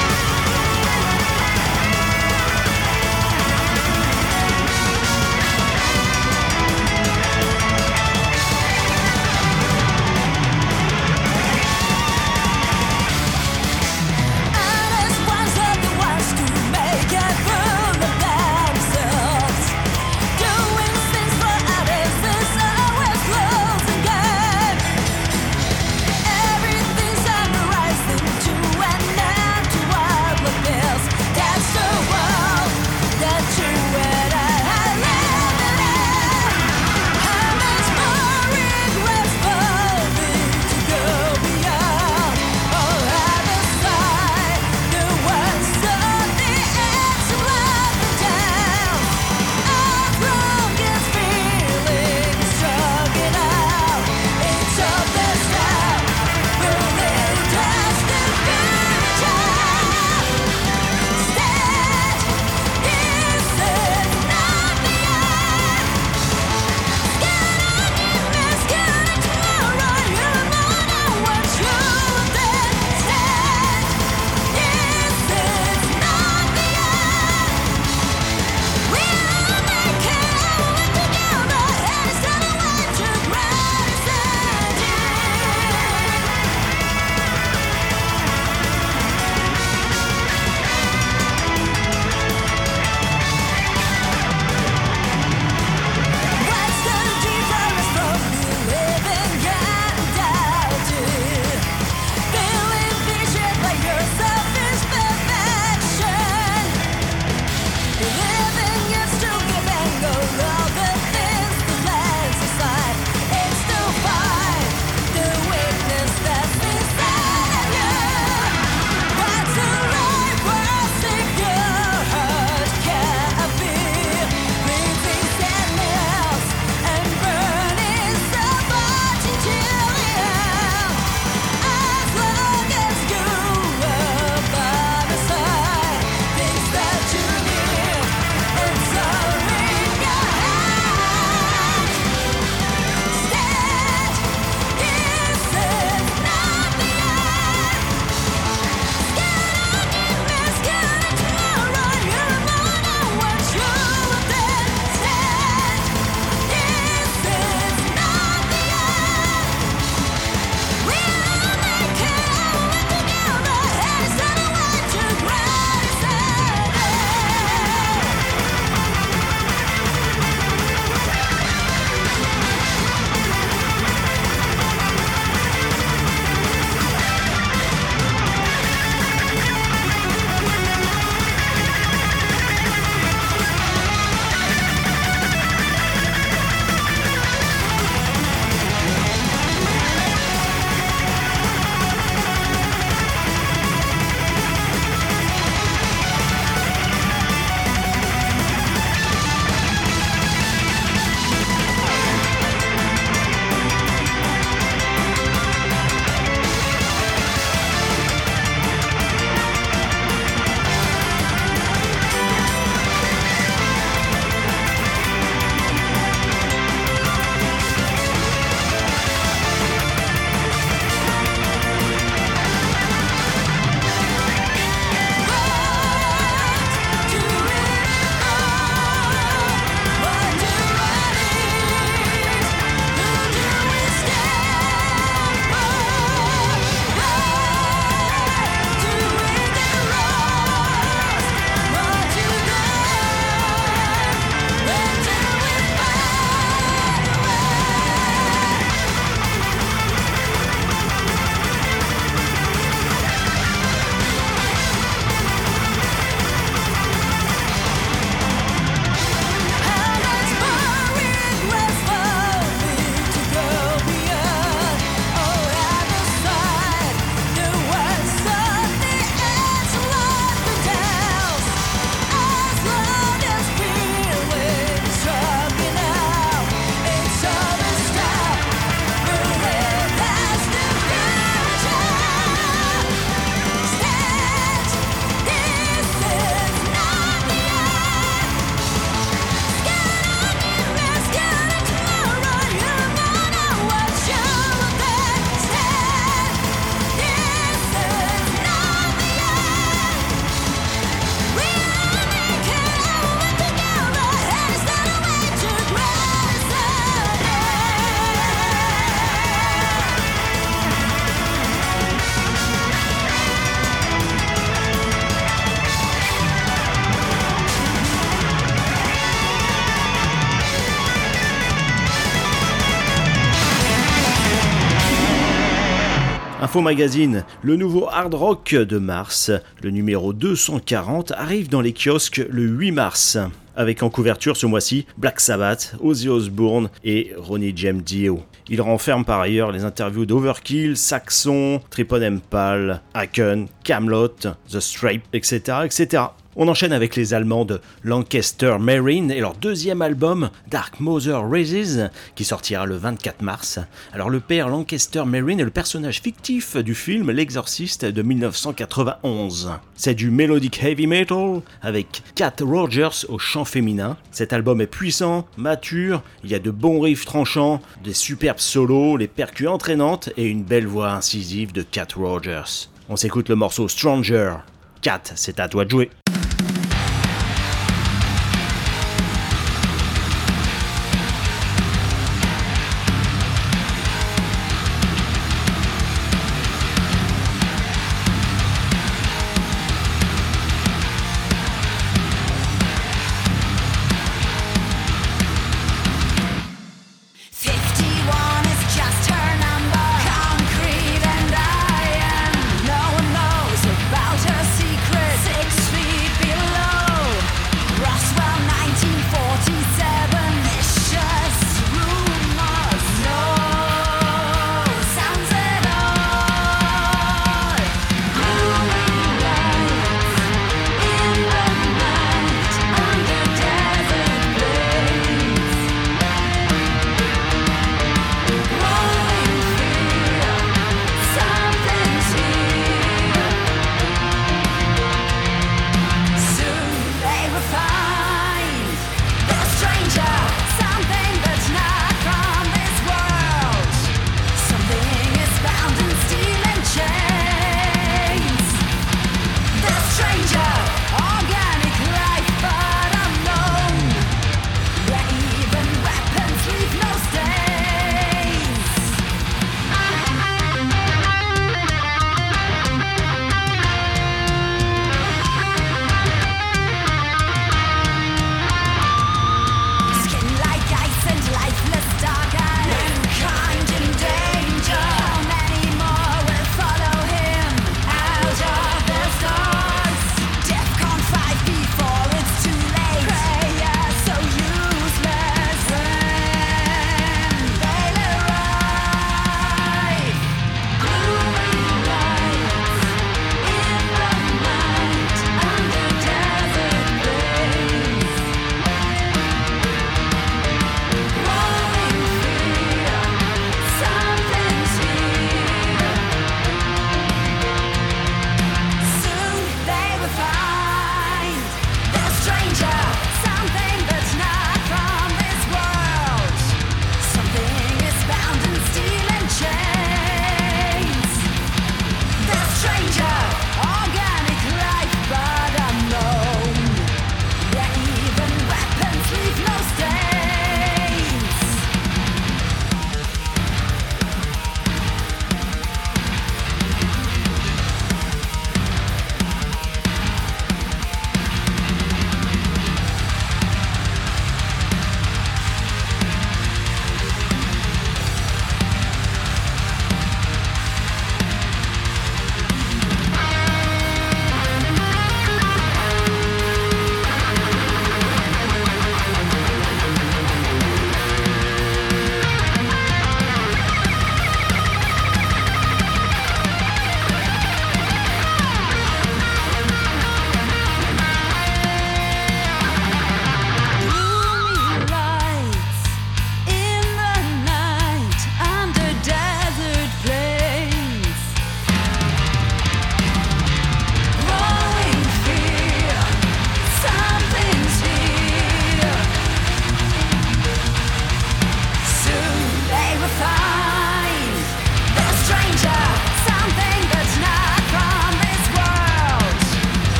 Magazine, 326.61 327.23
le 327.41 327.55
nouveau 327.55 327.87
hard 327.89 328.13
rock 328.13 328.53
de 328.53 328.77
mars, 328.77 329.31
le 329.61 329.71
numéro 329.71 330.13
240, 330.13 331.11
arrive 331.11 331.49
dans 331.49 331.61
les 331.61 331.73
kiosques 331.73 332.21
le 332.29 332.43
8 332.43 332.71
mars. 332.71 333.17
Avec 333.55 333.83
en 333.83 333.89
couverture 333.89 334.37
ce 334.37 334.45
mois-ci 334.45 334.85
Black 334.97 335.19
Sabbath, 335.19 335.75
Ozzy 335.81 336.09
Osbourne 336.09 336.69
et 336.83 337.13
Ronnie 337.17 337.53
James 337.55 337.81
Dio. 337.81 338.21
Il 338.49 338.61
renferme 338.61 339.05
par 339.05 339.21
ailleurs 339.21 339.51
les 339.51 339.63
interviews 339.63 340.05
d'Overkill, 340.05 340.77
Saxon, 340.77 341.61
Tripod 341.69 342.03
Empal, 342.03 342.81
Haken, 342.93 343.47
Camelot, 343.63 344.15
The 344.49 344.59
Stripe, 344.59 345.03
etc., 345.13 345.59
etc. 345.63 346.03
On 346.37 346.49
enchaîne 346.49 346.73
avec 346.73 346.97
les 346.97 347.13
Allemands 347.13 347.45
de 347.45 347.61
Lancaster 347.85 348.57
Marine 348.59 349.09
et 349.09 349.21
leur 349.21 349.35
deuxième 349.35 349.81
album 349.81 350.29
Dark 350.49 350.81
Mother 350.81 351.29
Raises 351.29 351.89
qui 352.15 352.25
sortira 352.25 352.65
le 352.65 352.75
24 352.75 353.21
mars. 353.21 353.59
Alors 353.93 354.09
le 354.09 354.19
père 354.19 354.49
Lancaster 354.49 355.05
Marine 355.05 355.39
est 355.39 355.45
le 355.45 355.49
personnage 355.49 356.01
fictif 356.01 356.57
du 356.57 356.75
film 356.75 357.09
L'Exorciste 357.09 357.85
de 357.85 358.01
1991. 358.01 359.53
C'est 359.75 359.93
du 359.93 360.11
melodic 360.11 360.61
heavy 360.61 360.87
metal 360.87 361.39
avec 361.61 362.03
Kat 362.15 362.33
Rogers 362.41 363.05
au 363.07 363.17
chant 363.17 363.45
féminin. 363.45 363.95
Cet 364.11 364.33
album 364.33 364.59
est 364.59 364.67
puissant, 364.67 365.25
mature, 365.37 366.03
il 366.25 366.31
y 366.31 366.35
a 366.35 366.39
de 366.39 366.51
bons 366.51 366.81
riffs 366.81 367.05
tranchants, 367.05 367.61
des 367.81 367.93
superbes 367.93 368.39
solos, 368.39 368.97
les 368.97 369.07
percus 369.07 369.47
entraînantes 369.47 370.09
et 370.17 370.25
une 370.25 370.43
belle 370.43 370.67
voix 370.67 370.91
incisive 370.91 371.53
de 371.53 371.61
Kat 371.61 371.87
Rogers. 371.95 372.67
On 372.89 372.97
s'écoute 372.97 373.29
le 373.29 373.35
morceau 373.35 373.69
Stranger. 373.69 374.33
Kat, 374.81 375.01
c'est 375.15 375.39
à 375.39 375.47
toi 375.47 375.63
de 375.63 375.69
jouer. 375.69 375.89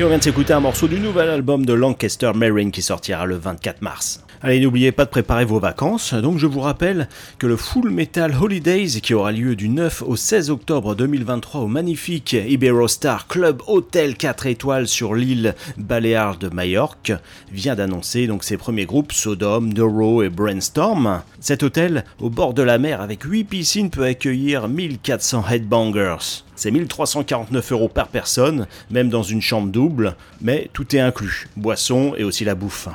Et 0.00 0.02
on 0.02 0.08
vient 0.08 0.16
de 0.16 0.22
s'écouter 0.22 0.54
un 0.54 0.60
morceau 0.60 0.88
du 0.88 0.98
nouvel 0.98 1.28
album 1.28 1.66
de 1.66 1.74
Lancaster 1.74 2.32
Marine 2.34 2.70
qui 2.70 2.80
sortira 2.80 3.26
le 3.26 3.36
24 3.36 3.82
mars. 3.82 4.24
Allez, 4.40 4.58
n'oubliez 4.58 4.92
pas 4.92 5.04
de 5.04 5.10
préparer 5.10 5.44
vos 5.44 5.60
vacances. 5.60 6.14
Donc, 6.14 6.38
je 6.38 6.46
vous 6.46 6.60
rappelle 6.60 7.06
que 7.38 7.46
le 7.46 7.54
Full 7.58 7.90
Metal 7.90 8.34
Holidays, 8.34 9.02
qui 9.02 9.12
aura 9.12 9.30
lieu 9.30 9.56
du 9.56 9.68
9 9.68 10.02
au 10.06 10.16
16 10.16 10.48
octobre 10.48 10.94
2023 10.94 11.60
au 11.60 11.66
magnifique 11.66 12.32
Iberostar 12.32 13.26
Club 13.26 13.60
Hotel 13.66 14.16
4 14.16 14.46
étoiles 14.46 14.88
sur 14.88 15.14
l'île 15.14 15.54
Baléares 15.76 16.38
de 16.38 16.48
Majorque, 16.48 17.12
vient 17.52 17.74
d'annoncer 17.74 18.26
donc 18.26 18.42
ses 18.42 18.56
premiers 18.56 18.86
groupes 18.86 19.12
Sodom, 19.12 19.70
Neuro 19.70 20.22
et 20.22 20.30
Brainstorm. 20.30 21.20
Cet 21.40 21.62
hôtel, 21.62 22.06
au 22.20 22.30
bord 22.30 22.54
de 22.54 22.62
la 22.62 22.78
mer 22.78 23.02
avec 23.02 23.22
8 23.24 23.44
piscines, 23.44 23.90
peut 23.90 24.04
accueillir 24.04 24.66
1400 24.66 25.44
headbangers. 25.50 26.44
C'est 26.60 26.70
1349 26.70 27.72
euros 27.72 27.88
par 27.88 28.08
personne, 28.08 28.66
même 28.90 29.08
dans 29.08 29.22
une 29.22 29.40
chambre 29.40 29.72
double, 29.72 30.14
mais 30.42 30.68
tout 30.74 30.94
est 30.94 31.00
inclus, 31.00 31.48
boisson 31.56 32.12
et 32.18 32.22
aussi 32.22 32.44
la 32.44 32.54
bouffe. 32.54 32.86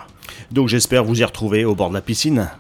Donc 0.51 0.68
j'espère 0.68 1.03
vous 1.03 1.20
y 1.20 1.24
retrouver 1.24 1.66
au 1.66 1.74
bord 1.74 1.89
de 1.89 1.95
la 1.95 2.01
piscine. 2.01 2.51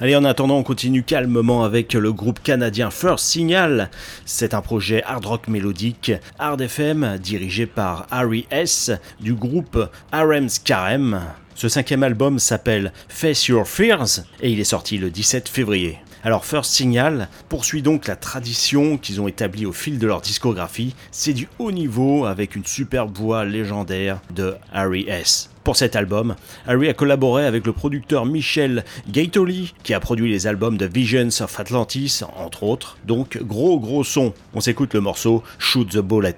Allez, 0.00 0.16
en 0.16 0.24
attendant, 0.24 0.56
on 0.56 0.62
continue 0.62 1.02
calmement 1.02 1.64
avec 1.64 1.92
le 1.92 2.14
groupe 2.14 2.42
canadien 2.42 2.90
First 2.90 3.26
Signal. 3.26 3.90
C'est 4.24 4.54
un 4.54 4.62
projet 4.62 5.02
hard 5.04 5.26
rock 5.26 5.48
mélodique, 5.48 6.12
hard 6.38 6.62
FM, 6.62 7.18
dirigé 7.18 7.66
par 7.66 8.06
Harry 8.10 8.46
S. 8.50 8.90
du 9.20 9.34
groupe 9.34 9.90
RM 10.14 10.48
Scarem. 10.48 11.20
Ce 11.54 11.68
cinquième 11.68 12.02
album 12.02 12.38
s'appelle 12.38 12.94
Face 13.10 13.48
Your 13.48 13.68
Fears 13.68 14.20
et 14.40 14.50
il 14.50 14.60
est 14.60 14.64
sorti 14.64 14.96
le 14.96 15.10
17 15.10 15.46
février. 15.46 15.98
Alors 16.26 16.46
First 16.46 16.72
Signal 16.72 17.28
poursuit 17.50 17.82
donc 17.82 18.06
la 18.06 18.16
tradition 18.16 18.96
qu'ils 18.96 19.20
ont 19.20 19.28
établie 19.28 19.66
au 19.66 19.72
fil 19.72 19.98
de 19.98 20.06
leur 20.06 20.22
discographie. 20.22 20.94
C'est 21.10 21.34
du 21.34 21.48
haut 21.58 21.70
niveau 21.70 22.24
avec 22.24 22.56
une 22.56 22.64
superbe 22.64 23.14
voix 23.14 23.44
légendaire 23.44 24.22
de 24.34 24.54
Harry 24.72 25.04
S. 25.06 25.50
Pour 25.64 25.76
cet 25.76 25.96
album, 25.96 26.34
Harry 26.66 26.88
a 26.88 26.94
collaboré 26.94 27.44
avec 27.44 27.66
le 27.66 27.74
producteur 27.74 28.24
Michel 28.24 28.84
Gaitoli, 29.10 29.74
qui 29.82 29.92
a 29.92 30.00
produit 30.00 30.30
les 30.30 30.46
albums 30.46 30.78
de 30.78 30.86
Visions 30.86 31.28
of 31.42 31.60
Atlantis, 31.60 32.22
entre 32.38 32.62
autres. 32.62 32.96
Donc 33.04 33.38
gros 33.42 33.78
gros 33.78 34.02
son. 34.02 34.32
On 34.54 34.60
s'écoute 34.60 34.94
le 34.94 35.02
morceau 35.02 35.42
Shoot 35.58 35.90
the 35.90 35.98
Bullet. 35.98 36.36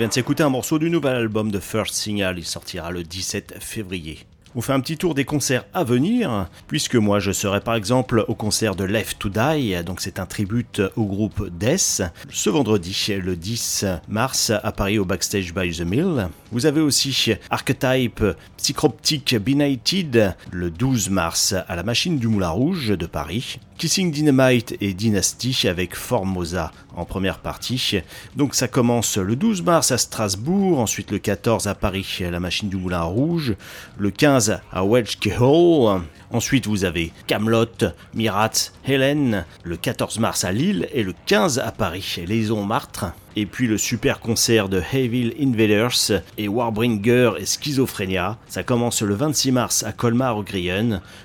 Vient 0.00 0.08
de 0.08 0.14
s'écouter 0.14 0.42
un 0.42 0.48
morceau 0.48 0.78
du 0.78 0.88
nouvel 0.88 1.14
album 1.14 1.50
de 1.50 1.60
First 1.60 1.92
Signal, 1.92 2.38
il 2.38 2.46
sortira 2.46 2.90
le 2.90 3.02
17 3.02 3.56
février. 3.60 4.20
On 4.56 4.62
fait 4.62 4.72
un 4.72 4.80
petit 4.80 4.96
tour 4.96 5.14
des 5.14 5.24
concerts 5.24 5.64
à 5.72 5.84
venir, 5.84 6.48
puisque 6.66 6.96
moi 6.96 7.20
je 7.20 7.30
serai 7.30 7.60
par 7.60 7.76
exemple 7.76 8.24
au 8.26 8.34
concert 8.34 8.74
de 8.74 8.82
Left 8.82 9.20
to 9.20 9.28
Die, 9.28 9.76
donc 9.84 10.00
c'est 10.00 10.18
un 10.18 10.26
tribute 10.26 10.82
au 10.96 11.04
groupe 11.04 11.48
Death, 11.56 12.02
ce 12.30 12.50
vendredi, 12.50 13.12
le 13.22 13.36
10 13.36 13.84
mars, 14.08 14.50
à 14.50 14.72
Paris 14.72 14.98
au 14.98 15.04
Backstage 15.04 15.54
by 15.54 15.70
the 15.70 15.82
Mill. 15.82 16.28
Vous 16.50 16.66
avez 16.66 16.80
aussi 16.80 17.32
Archetype 17.48 18.24
Psychroptic 18.56 19.36
Benighted, 19.36 20.34
le 20.50 20.70
12 20.70 21.10
mars, 21.10 21.54
à 21.68 21.76
la 21.76 21.84
Machine 21.84 22.18
du 22.18 22.26
Moulin 22.26 22.48
Rouge 22.48 22.88
de 22.88 23.06
Paris. 23.06 23.60
Kissing 23.78 24.10
Dynamite 24.10 24.76
et 24.82 24.92
Dynasty 24.92 25.66
avec 25.66 25.96
Formosa 25.96 26.70
en 26.96 27.06
première 27.06 27.38
partie. 27.38 28.02
Donc 28.36 28.54
ça 28.54 28.68
commence 28.68 29.16
le 29.16 29.36
12 29.36 29.62
mars 29.62 29.90
à 29.90 29.96
Strasbourg, 29.96 30.80
ensuite 30.80 31.10
le 31.10 31.18
14 31.18 31.66
à 31.66 31.74
Paris, 31.74 32.18
à 32.20 32.30
la 32.30 32.40
Machine 32.40 32.68
du 32.68 32.76
Moulin 32.76 33.02
Rouge, 33.02 33.54
le 33.96 34.10
15 34.10 34.39
à 34.48 34.84
Wedge 34.84 35.18
Hall. 35.38 36.02
Ensuite, 36.32 36.66
vous 36.66 36.84
avez 36.84 37.12
Camelot, 37.26 37.66
Mirat, 38.14 38.70
Helen, 38.86 39.44
le 39.64 39.76
14 39.76 40.20
mars 40.20 40.44
à 40.44 40.52
Lille 40.52 40.88
et 40.92 41.02
le 41.02 41.12
15 41.26 41.58
à 41.58 41.72
Paris, 41.72 42.22
Liaison 42.26 42.64
Martre. 42.64 43.06
Et 43.36 43.46
puis 43.46 43.66
le 43.66 43.78
super 43.78 44.20
concert 44.20 44.68
de 44.68 44.82
Evil 44.92 45.34
Invaders 45.40 46.22
et 46.38 46.48
Warbringer 46.48 47.32
et 47.38 47.46
Schizophrénia. 47.46 48.38
Ça 48.48 48.62
commence 48.62 49.02
le 49.02 49.14
26 49.14 49.52
mars 49.52 49.82
à 49.82 49.92
Colmar 49.92 50.36
au 50.36 50.44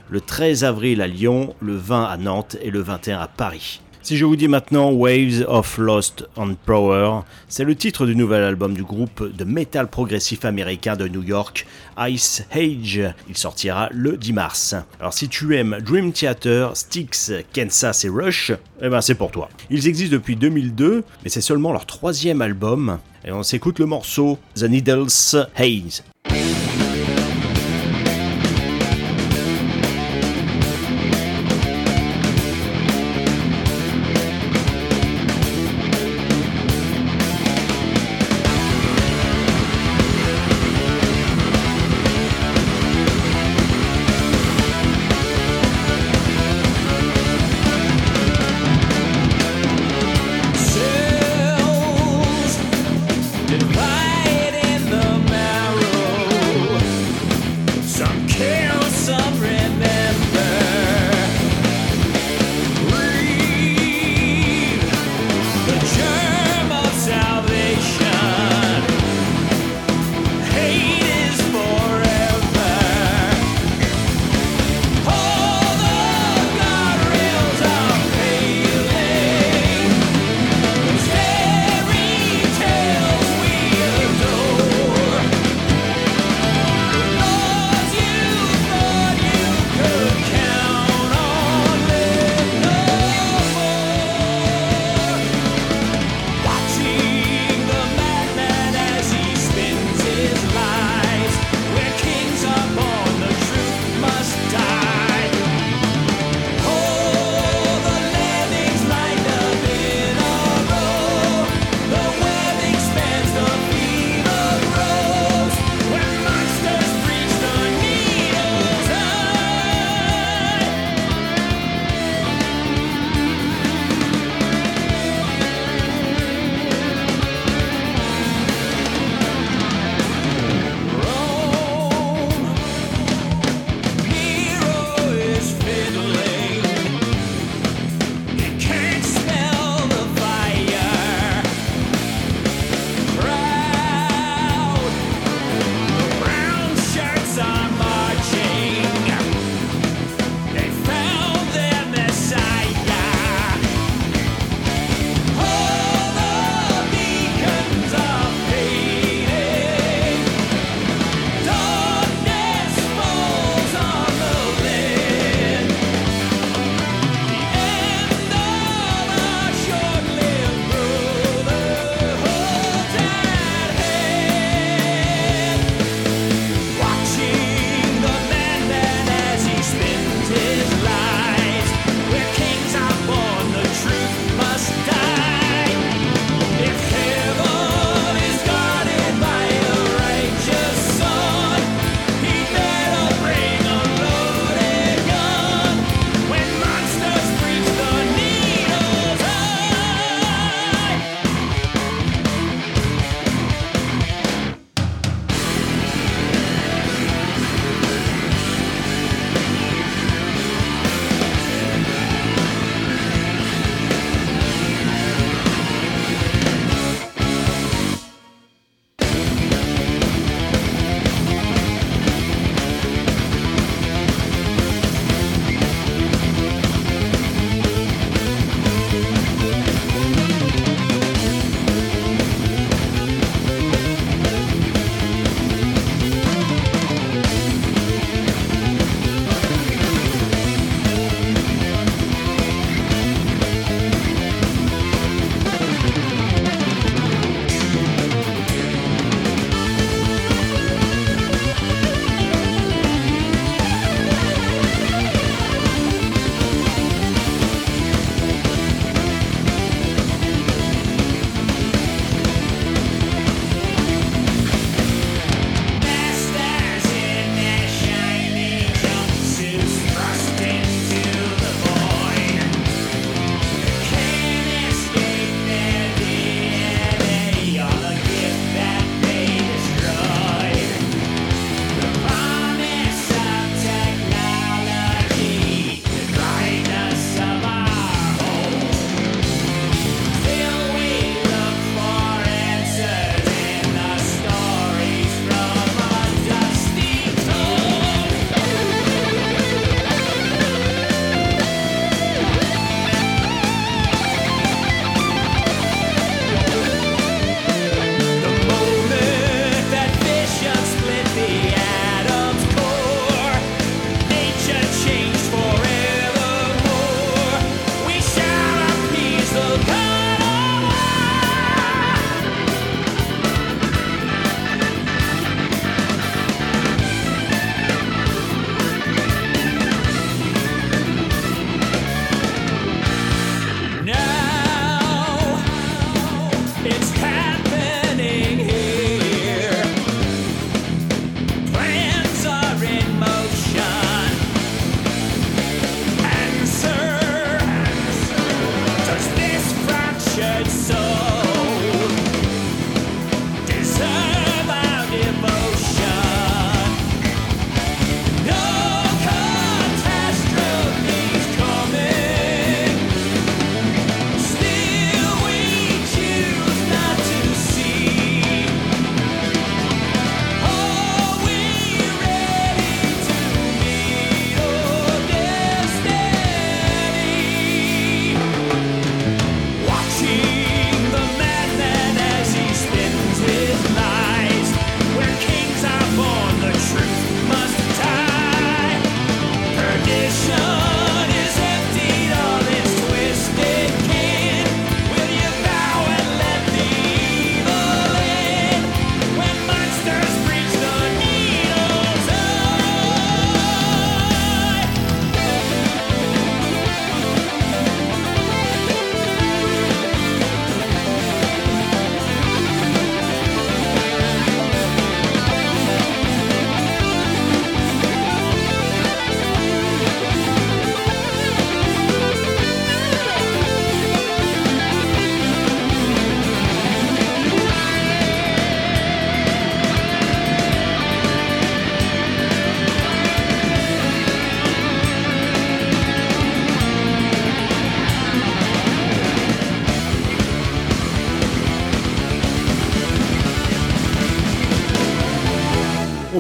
le 0.10 0.22
13 0.22 0.64
avril 0.64 1.02
à 1.02 1.08
Lyon, 1.08 1.56
le 1.62 1.76
20 1.76 2.06
à 2.06 2.18
Nantes 2.18 2.58
et 2.62 2.70
le 2.70 2.82
21 2.82 3.20
à 3.20 3.28
Paris. 3.28 3.82
Si 4.06 4.18
je 4.18 4.26
vous 4.26 4.36
dis 4.36 4.48
maintenant 4.48 4.92
Waves 4.92 5.44
of 5.48 5.80
Lost 5.80 6.28
and 6.36 6.58
Power, 6.64 7.22
c'est 7.48 7.64
le 7.64 7.74
titre 7.74 8.06
du 8.06 8.16
nouvel 8.16 8.44
album 8.44 8.76
du 8.76 8.84
groupe 8.84 9.36
de 9.36 9.44
metal 9.46 9.88
progressif 9.88 10.46
américain 10.46 10.96
de 10.96 11.08
New 11.08 11.24
York, 11.24 11.66
Ice 12.08 12.44
Age. 12.52 13.02
Il 13.28 13.36
sortira 13.36 13.90
le 13.92 14.16
10 14.16 14.34
mars. 14.34 14.76
Alors 15.00 15.12
si 15.12 15.28
tu 15.28 15.58
aimes 15.58 15.80
Dream 15.84 16.14
Theater, 16.14 16.78
Styx, 16.78 17.32
Kansas 17.52 18.06
et 18.06 18.10
Rush, 18.10 18.52
eh 18.80 18.90
ben 18.90 19.02
c'est 19.02 19.16
pour 19.16 19.32
toi. 19.32 19.50
Ils 19.72 19.88
existent 19.88 20.14
depuis 20.14 20.36
2002, 20.36 21.04
mais 21.24 21.30
c'est 21.32 21.42
seulement 21.42 21.72
leur 21.72 21.88
troisième 21.88 22.44
album. 22.44 23.00
Et 23.26 23.32
on 23.32 23.42
s'écoute 23.42 23.80
le 23.80 23.88
morceau 23.88 24.38
The 24.54 24.66
Needles 24.66 25.48
Haze. 25.56 26.04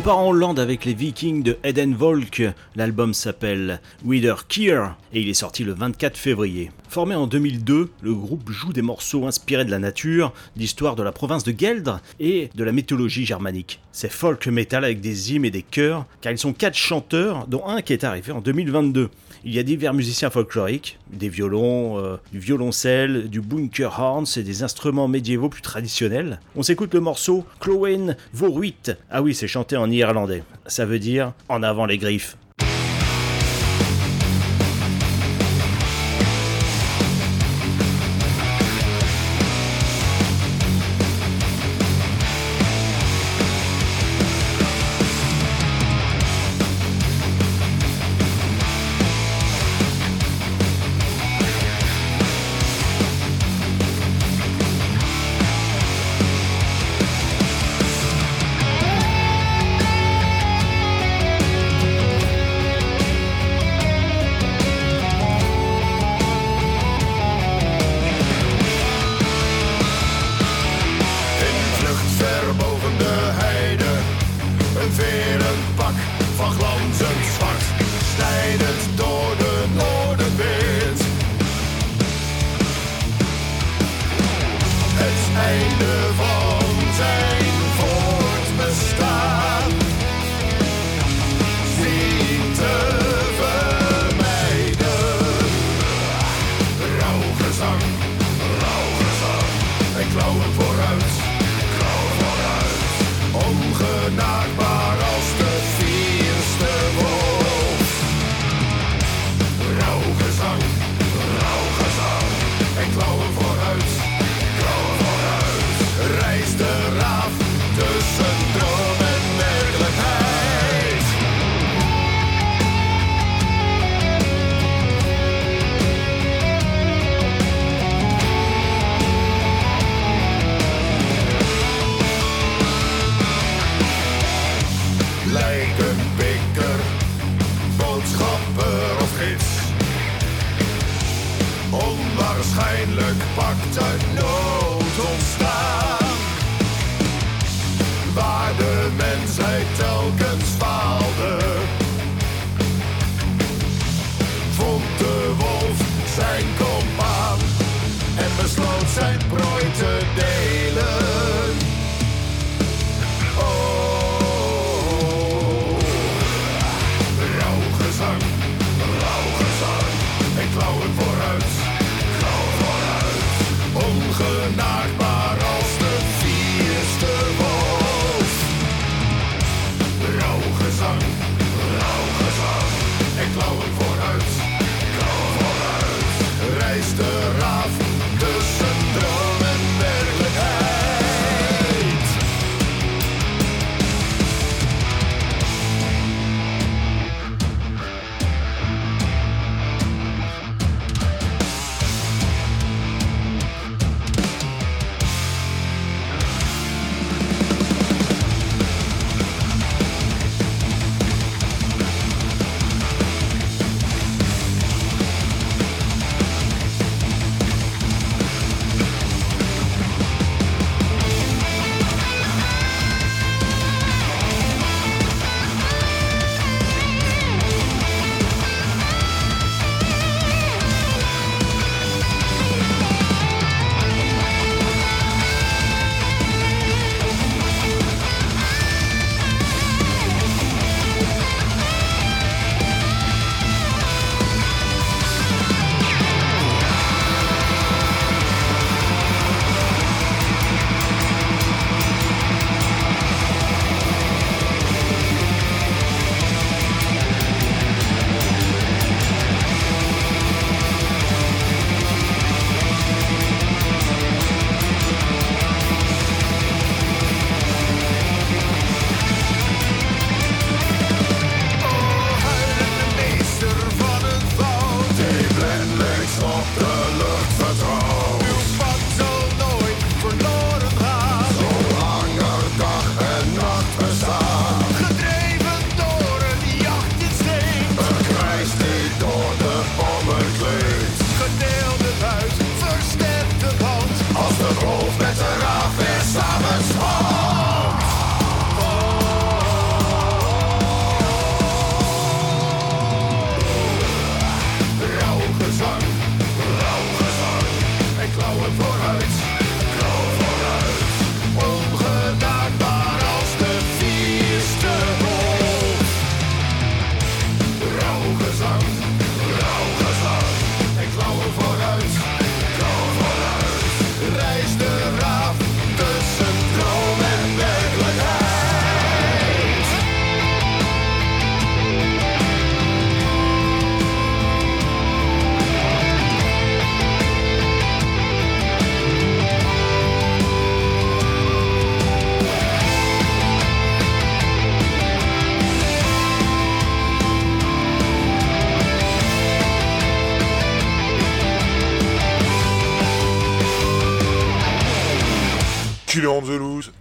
Part 0.05 0.19
en 0.19 0.29
Hollande 0.29 0.59
avec 0.59 0.85
les 0.85 0.93
Vikings 0.93 1.41
de 1.41 1.57
Eden 1.63 1.95
Volk. 1.95 2.43
L'album 2.75 3.15
s'appelle 3.15 3.81
Wither 4.05 4.45
Kier 4.47 4.83
et 5.13 5.21
il 5.21 5.29
est 5.29 5.33
sorti 5.33 5.63
le 5.63 5.73
24 5.73 6.15
février. 6.15 6.69
Formé 6.89 7.15
en 7.15 7.25
2002, 7.25 7.89
le 8.03 8.13
groupe 8.13 8.51
joue 8.51 8.71
des 8.71 8.83
morceaux 8.83 9.25
inspirés 9.25 9.65
de 9.65 9.71
la 9.71 9.79
nature, 9.79 10.31
d'histoire 10.55 10.95
de 10.95 11.01
la 11.01 11.11
province 11.11 11.43
de 11.43 11.51
Gueldre 11.51 12.01
et 12.19 12.51
de 12.53 12.63
la 12.63 12.71
mythologie 12.71 13.25
germanique. 13.25 13.79
C'est 13.91 14.11
folk 14.11 14.45
metal 14.45 14.83
avec 14.83 15.01
des 15.01 15.33
hymnes 15.33 15.45
et 15.45 15.49
des 15.49 15.63
chœurs, 15.63 16.05
car 16.21 16.31
ils 16.31 16.37
sont 16.37 16.53
quatre 16.53 16.77
chanteurs, 16.77 17.47
dont 17.47 17.65
un 17.65 17.81
qui 17.81 17.93
est 17.93 18.03
arrivé 18.03 18.31
en 18.31 18.41
2022. 18.41 19.09
Il 19.47 19.53
y 19.53 19.59
a 19.59 19.63
divers 19.63 19.93
musiciens 19.93 20.31
folkloriques, 20.31 20.97
des 21.13 21.29
violons, 21.29 21.99
euh, 21.99 22.17
du 22.31 22.39
violoncelle, 22.39 23.29
du 23.29 23.41
bunker 23.41 23.99
horns 23.99 24.25
et 24.37 24.41
des 24.41 24.63
instruments 24.63 25.07
médiévaux 25.07 25.49
plus 25.49 25.61
traditionnels. 25.61 26.39
On 26.55 26.63
s'écoute 26.63 26.95
le 26.95 26.99
morceau 26.99 27.45
Clowen 27.59 28.17
Voruit. 28.33 28.73
Ah 29.11 29.21
oui, 29.21 29.35
c'est 29.35 29.47
chanté 29.47 29.77
en 29.77 29.91
irlandais. 29.91 30.43
Ça 30.65 30.87
veut 30.87 30.97
dire 30.97 31.33
en 31.47 31.61
avant 31.61 31.85
les 31.85 31.99
griffes. 31.99 32.37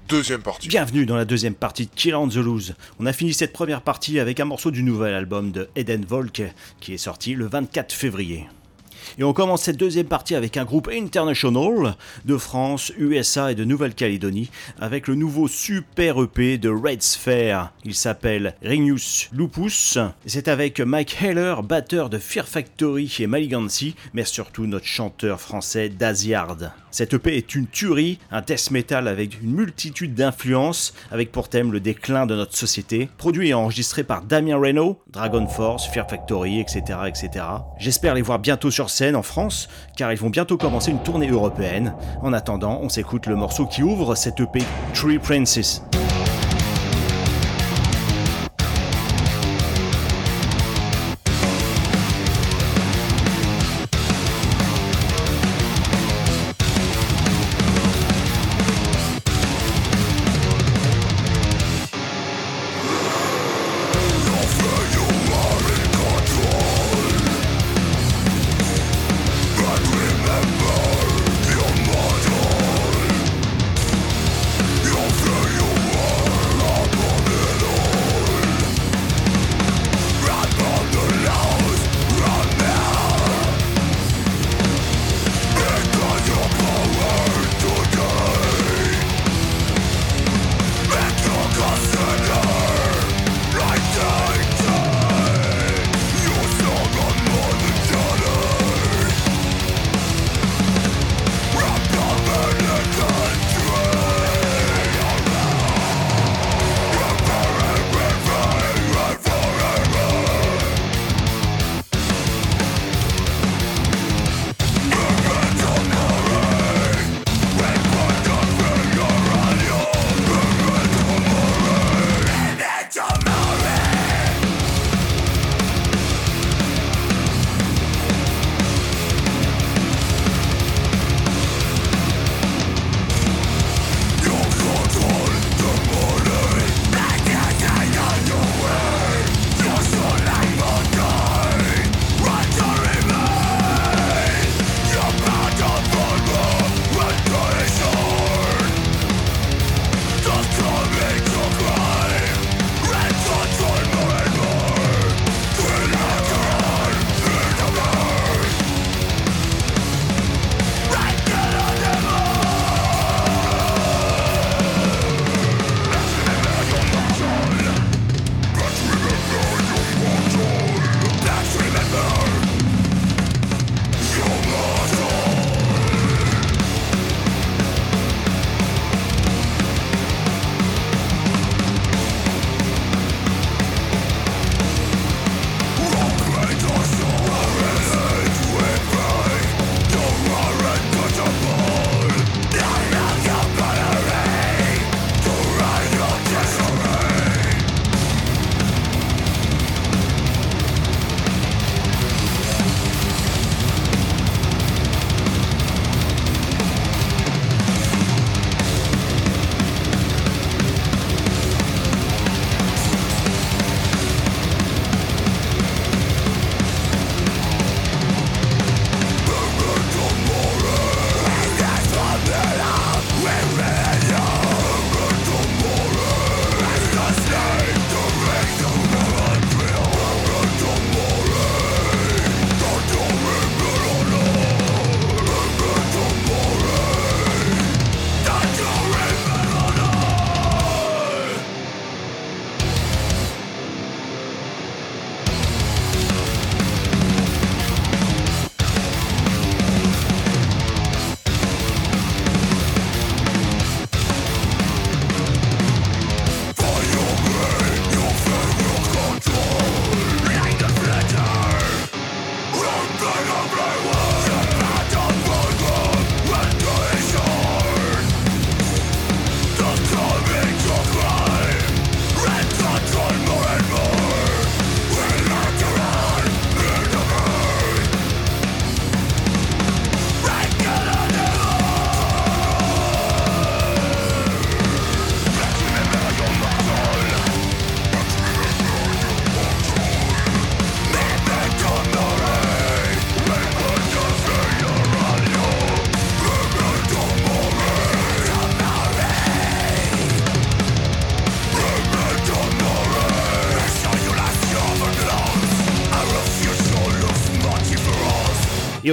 Deuxième 0.09 0.41
partie. 0.41 0.69
Bienvenue 0.69 1.05
dans 1.05 1.17
la 1.17 1.27
deuxième 1.27 1.55
partie 1.55 1.85
de 1.85 1.91
Kill 1.95 2.15
on 2.15 2.29
the 2.29 2.37
Loose. 2.37 2.75
On 2.99 3.05
a 3.05 3.13
fini 3.13 3.35
cette 3.35 3.53
première 3.53 3.83
partie 3.83 4.19
avec 4.19 4.41
un 4.41 4.47
morceau 4.47 4.71
du 4.71 4.83
nouvel 4.83 5.13
album 5.13 5.53
de 5.53 5.69
Eden 5.77 6.05
Volk 6.05 6.43
qui 6.81 6.95
est 6.95 6.99
sorti 6.99 7.35
le 7.35 7.47
24 7.47 7.93
février. 7.93 8.47
Et 9.19 9.25
on 9.25 9.35
commence 9.35 9.63
cette 9.63 9.77
deuxième 9.77 10.07
partie 10.07 10.35
avec 10.35 10.57
un 10.57 10.65
groupe 10.65 10.89
international 10.91 11.95
de 12.25 12.37
France, 12.39 12.91
USA 12.99 13.53
et 13.53 13.55
de 13.55 13.65
Nouvelle-Calédonie 13.65 14.51
avec 14.81 15.09
le 15.09 15.15
nouveau 15.15 15.47
super 15.47 16.23
EP 16.23 16.57
de 16.57 16.71
Red 16.71 17.03
Sphere. 17.03 17.71
Il 17.85 17.95
s'appelle 17.95 18.55
Ringus 18.63 19.29
Lupus. 19.31 19.99
C'est 20.25 20.49
avec 20.49 20.81
Mike 20.81 21.19
Heller, 21.21 21.63
batteur 21.63 22.09
de 22.09 22.17
Fear 22.17 22.49
Factory 22.49 23.15
et 23.21 23.27
Malignancy, 23.27 23.95
mais 24.15 24.25
surtout 24.25 24.67
notre 24.67 24.87
chanteur 24.87 25.39
français 25.39 25.91
Daziard. 25.91 26.73
Cette 26.95 27.13
EP 27.13 27.37
est 27.37 27.57
une 27.57 27.67
tuerie, 27.67 28.21
un 28.31 28.41
death 28.41 28.71
metal 28.71 29.09
avec 29.09 29.43
une 29.43 29.51
multitude 29.51 30.15
d'influences, 30.15 30.95
avec 31.11 31.33
pour 31.33 31.49
thème 31.49 31.73
le 31.73 31.81
déclin 31.81 32.25
de 32.25 32.37
notre 32.37 32.57
société, 32.57 33.09
produit 33.19 33.49
et 33.49 33.55
enregistré 33.55 34.05
par 34.05 34.23
Damien 34.23 34.57
Reynaud, 34.57 35.01
Dragon 35.11 35.45
Force, 35.49 35.89
Fear 35.89 36.09
Factory, 36.09 36.61
etc. 36.61 37.01
etc. 37.09 37.47
J'espère 37.81 38.15
les 38.15 38.23
voir 38.23 38.39
bientôt 38.39 38.71
sur 38.71 38.91
scène 38.91 39.17
en 39.17 39.25
France, 39.25 39.69
car 39.97 40.13
ils 40.13 40.19
vont 40.21 40.31
bientôt 40.31 40.57
commencer 40.57 40.93
une 40.93 41.03
tournée 41.03 41.31
européenne. 41.31 41.97
En 42.23 42.33
attendant, 42.33 42.79
on 42.81 42.89
s'écoute 42.89 43.27
le 43.27 43.35
morceau 43.35 43.67
qui 43.67 43.83
ouvre 43.83 44.15
cette 44.15 44.39
EP, 44.39 44.61
Tree 44.95 45.19
Princess. 45.19 45.83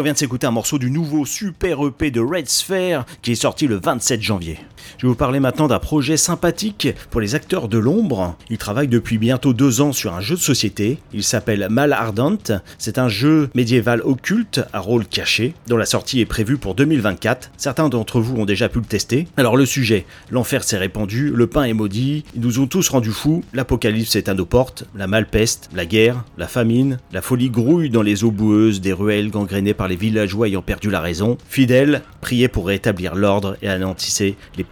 On 0.02 0.04
vient 0.04 0.14
de 0.14 0.18
s'écouter 0.18 0.48
un 0.48 0.52
morceau 0.52 0.80
du 0.80 0.90
nouveau 0.90 1.28
super 1.28 1.86
EP 1.86 2.10
de 2.10 2.20
Red 2.20 2.50
Sphere 2.50 3.06
qui 3.22 3.34
est 3.34 3.36
sorti 3.36 3.68
le 3.68 3.76
27 3.76 4.20
janvier. 4.20 4.58
Je 5.02 5.08
vais 5.08 5.14
vous 5.14 5.16
parler 5.16 5.40
maintenant 5.40 5.68
d'un 5.68 5.80
projet 5.80 6.16
sympathique 6.16 6.90
pour 7.10 7.22
les 7.22 7.34
acteurs 7.34 7.68
de 7.68 7.80
l'ombre. 7.80 8.36
Ils 8.52 8.60
travaillent 8.60 8.88
depuis 8.88 9.18
bientôt 9.18 9.52
deux 9.52 9.82
ans 9.82 9.94
sur 9.94 10.14
un 10.14 10.22
jeu 10.22 10.36
de 10.36 10.40
société. 10.40 11.00
Il 11.12 11.24
s'appelle 11.24 11.70
Mal 11.72 11.92
Ardente. 11.92 12.52
C'est 12.78 13.00
un 13.00 13.08
jeu 13.08 13.50
médiéval 13.56 14.02
occulte 14.04 14.62
à 14.74 14.80
rôle 14.80 15.08
caché 15.08 15.56
dont 15.66 15.78
la 15.78 15.88
sortie 15.88 16.20
est 16.20 16.28
prévue 16.28 16.58
pour 16.58 16.76
2024. 16.76 17.50
Certains 17.58 17.90
d'entre 17.90 18.22
vous 18.22 18.36
ont 18.36 18.46
déjà 18.46 18.70
pu 18.70 18.78
le 18.78 18.86
tester. 18.86 19.28
Alors 19.38 19.58
le 19.58 19.66
sujet, 19.66 20.06
l'enfer 20.30 20.64
s'est 20.64 20.78
répandu, 20.78 21.32
le 21.34 21.48
pain 21.48 21.64
est 21.64 21.74
maudit, 21.74 22.24
ils 22.36 22.42
nous 22.42 22.60
ont 22.60 22.68
tous 22.68 22.88
rendus 22.90 23.10
fous, 23.10 23.44
l'apocalypse 23.54 24.16
est 24.16 24.30
à 24.30 24.36
nos 24.36 24.46
portes, 24.46 24.84
la 24.96 25.08
malpeste, 25.08 25.72
la 25.74 25.88
guerre, 25.88 26.26
la 26.38 26.48
famine, 26.48 27.00
la 27.12 27.24
folie 27.24 27.50
grouille 27.50 27.90
dans 27.90 28.04
les 28.04 28.24
eaux 28.24 28.30
boueuses 28.30 28.82
des 28.82 28.94
ruelles 28.94 29.32
gangrénées 29.32 29.74
par 29.74 29.88
les 29.88 29.96
villageois 29.96 30.48
ayant 30.48 30.62
perdu 30.62 30.92
la 30.92 31.02
raison. 31.02 31.40
Fidèles, 31.50 32.04
priez 32.22 32.50
pour 32.50 32.68
rétablir 32.68 33.16
l'ordre 33.16 33.58
et 33.64 33.68
anéantissez 33.68 34.36
les 34.58 34.64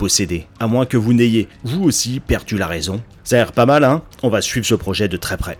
À 0.59 0.67
moins 0.67 0.85
que 0.85 0.97
vous 0.97 1.13
n'ayez, 1.13 1.47
vous 1.63 1.83
aussi, 1.83 2.19
perdu 2.19 2.57
la 2.57 2.67
raison. 2.67 3.01
Ça 3.23 3.35
a 3.35 3.39
l'air 3.39 3.51
pas 3.51 3.65
mal, 3.65 3.83
hein? 3.83 4.01
On 4.23 4.29
va 4.29 4.41
suivre 4.41 4.65
ce 4.65 4.75
projet 4.75 5.07
de 5.07 5.17
très 5.17 5.37
près. 5.37 5.57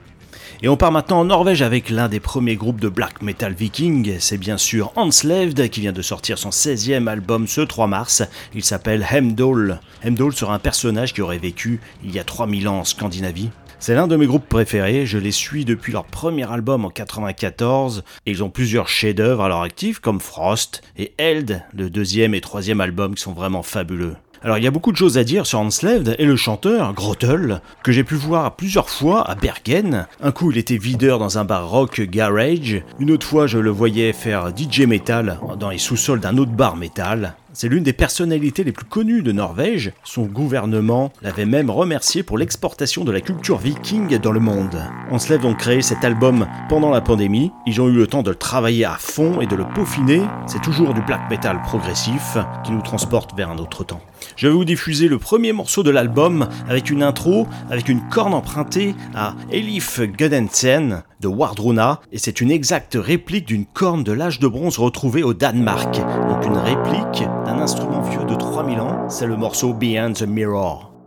Et 0.62 0.68
on 0.68 0.76
part 0.76 0.92
maintenant 0.92 1.22
en 1.22 1.26
Norvège 1.26 1.62
avec 1.62 1.90
l'un 1.90 2.10
des 2.10 2.20
premiers 2.20 2.58
groupes 2.58 2.82
de 2.82 2.90
black 2.90 3.22
metal 3.22 3.54
viking, 3.54 4.18
c'est 4.20 4.38
bien 4.38 4.58
sûr 4.58 4.92
Enslaved 4.98 5.70
qui 5.70 5.80
vient 5.80 5.94
de 5.94 6.02
sortir 6.02 6.38
son 6.38 6.50
16e 6.50 7.08
album 7.08 7.48
ce 7.48 7.62
3 7.62 7.88
mars, 7.88 8.24
il 8.54 8.64
s'appelle 8.66 9.06
Hemdall. 9.10 9.80
Hemdall 10.04 10.34
sera 10.34 10.56
un 10.56 10.60
personnage 10.60 11.14
qui 11.14 11.22
aurait 11.22 11.38
vécu 11.38 11.80
il 12.04 12.12
y 12.12 12.20
a 12.20 12.26
3000 12.26 12.68
ans 12.68 12.80
en 12.80 12.84
Scandinavie. 12.84 13.52
C'est 13.80 13.96
l'un 13.96 14.08
de 14.08 14.18
mes 14.18 14.26
groupes 14.26 14.50
préférés, 14.50 15.06
je 15.06 15.18
les 15.18 15.32
suis 15.32 15.64
depuis 15.64 15.94
leur 15.94 16.04
premier 16.04 16.52
album 16.52 16.84
en 16.84 16.90
94 16.90 18.04
et 18.26 18.32
ils 18.32 18.44
ont 18.44 18.50
plusieurs 18.50 18.90
chefs-d'œuvre 18.90 19.44
à 19.44 19.48
leur 19.48 19.62
actif 19.62 20.00
comme 20.00 20.20
Frost 20.20 20.82
et 20.98 21.14
Eld, 21.18 21.64
le 21.74 21.90
deuxième 21.90 22.34
et 22.34 22.42
troisième 22.42 22.82
album 22.82 23.16
qui 23.16 23.24
sont 23.24 23.32
vraiment 23.32 23.64
fabuleux. 23.64 24.18
Alors 24.42 24.58
il 24.58 24.64
y 24.64 24.68
a 24.68 24.72
beaucoup 24.72 24.94
de 24.94 24.98
choses 24.98 25.18
à 25.18 25.26
dire 25.26 25.46
sur 25.46 25.60
Enslaved 25.60 26.16
et 26.18 26.26
le 26.26 26.38
chanteur, 26.38 26.94
Grottel, 26.94 27.62
que 27.84 27.92
j'ai 27.92 28.06
pu 28.06 28.16
voir 28.16 28.56
plusieurs 28.56 28.90
fois 28.90 29.30
à 29.30 29.36
Bergen. 29.36 30.08
Un 30.22 30.32
coup 30.32 30.52
il 30.52 30.58
était 30.58 30.78
videur 30.78 31.20
dans 31.20 31.38
un 31.38 31.44
bar 31.44 31.70
rock 31.70 32.00
garage, 32.02 32.82
une 33.00 33.12
autre 33.12 33.28
fois 33.28 33.48
je 33.48 33.58
le 33.58 33.70
voyais 33.70 34.14
faire 34.14 34.52
DJ 34.56 34.82
metal 34.82 35.40
dans 35.60 35.70
les 35.70 35.78
sous-sols 35.78 36.22
d'un 36.22 36.38
autre 36.38 36.52
bar 36.52 36.78
metal. 36.78 37.36
C'est 37.54 37.68
l'une 37.68 37.84
des 37.84 37.94
personnalités 37.94 38.64
les 38.64 38.72
plus 38.72 38.86
connues 38.86 39.24
de 39.24 39.32
Norvège. 39.32 39.92
Son 40.04 40.24
gouvernement 40.24 41.12
l'avait 41.22 41.46
même 41.46 41.72
remercié 41.72 42.22
pour 42.22 42.38
l'exportation 42.38 43.04
de 43.04 43.12
la 43.12 43.22
culture 43.22 43.58
viking 43.58 44.20
dans 44.20 44.32
le 44.32 44.40
monde. 44.40 44.80
Enslaved 45.10 45.46
ont 45.46 45.56
créé 45.56 45.82
cet 45.82 46.06
album 46.06 46.48
pendant 46.70 46.92
la 46.92 47.02
pandémie. 47.02 47.52
Ils 47.66 47.82
ont 47.82 47.88
eu 47.88 47.94
le 47.94 48.08
temps 48.08 48.22
de 48.22 48.30
le 48.30 48.36
travailler 48.36 48.86
à 48.86 48.96
fond 49.00 49.42
et 49.42 49.48
de 49.48 49.56
le 49.56 49.66
peaufiner. 49.74 50.22
C'est 50.46 50.62
toujours 50.62 50.94
du 50.94 51.02
black 51.02 51.30
metal 51.30 51.60
progressif 51.64 52.38
qui 52.64 52.72
nous 52.72 52.84
transporte 52.84 53.36
vers 53.36 53.50
un 53.50 53.58
autre 53.58 53.84
temps. 53.84 54.02
Je 54.36 54.48
vais 54.48 54.54
vous 54.54 54.66
diffuser 54.66 55.08
le 55.08 55.18
premier 55.18 55.52
morceau 55.52 55.82
de 55.82 55.90
l'album 55.90 56.48
avec 56.68 56.90
une 56.90 57.04
intro, 57.04 57.48
avec 57.70 57.90
une 57.90 58.08
corne 58.10 58.34
empruntée 58.34 58.94
à 59.16 59.34
Elif 59.52 60.02
Gudensen 60.02 61.04
de 61.20 61.28
Wardruna, 61.28 62.00
et 62.12 62.18
c'est 62.18 62.40
une 62.40 62.52
exacte 62.52 62.98
réplique 63.00 63.46
d'une 63.46 63.66
corne 63.66 64.04
de 64.04 64.14
l'âge 64.14 64.40
de 64.40 64.48
bronze 64.48 64.78
retrouvée 64.78 65.24
au 65.24 65.34
Danemark. 65.34 66.00
Donc 66.30 66.46
une 66.46 66.58
réplique 66.58 67.28
d'un 67.46 67.60
instrument 67.60 68.02
vieux 68.02 68.24
de 68.26 68.36
3000 68.36 68.80
ans, 68.80 69.10
c'est 69.10 69.28
le 69.28 69.38
morceau 69.38 69.74
Beyond 69.74 70.14
the 70.14 70.24
Mirror. 70.28 70.99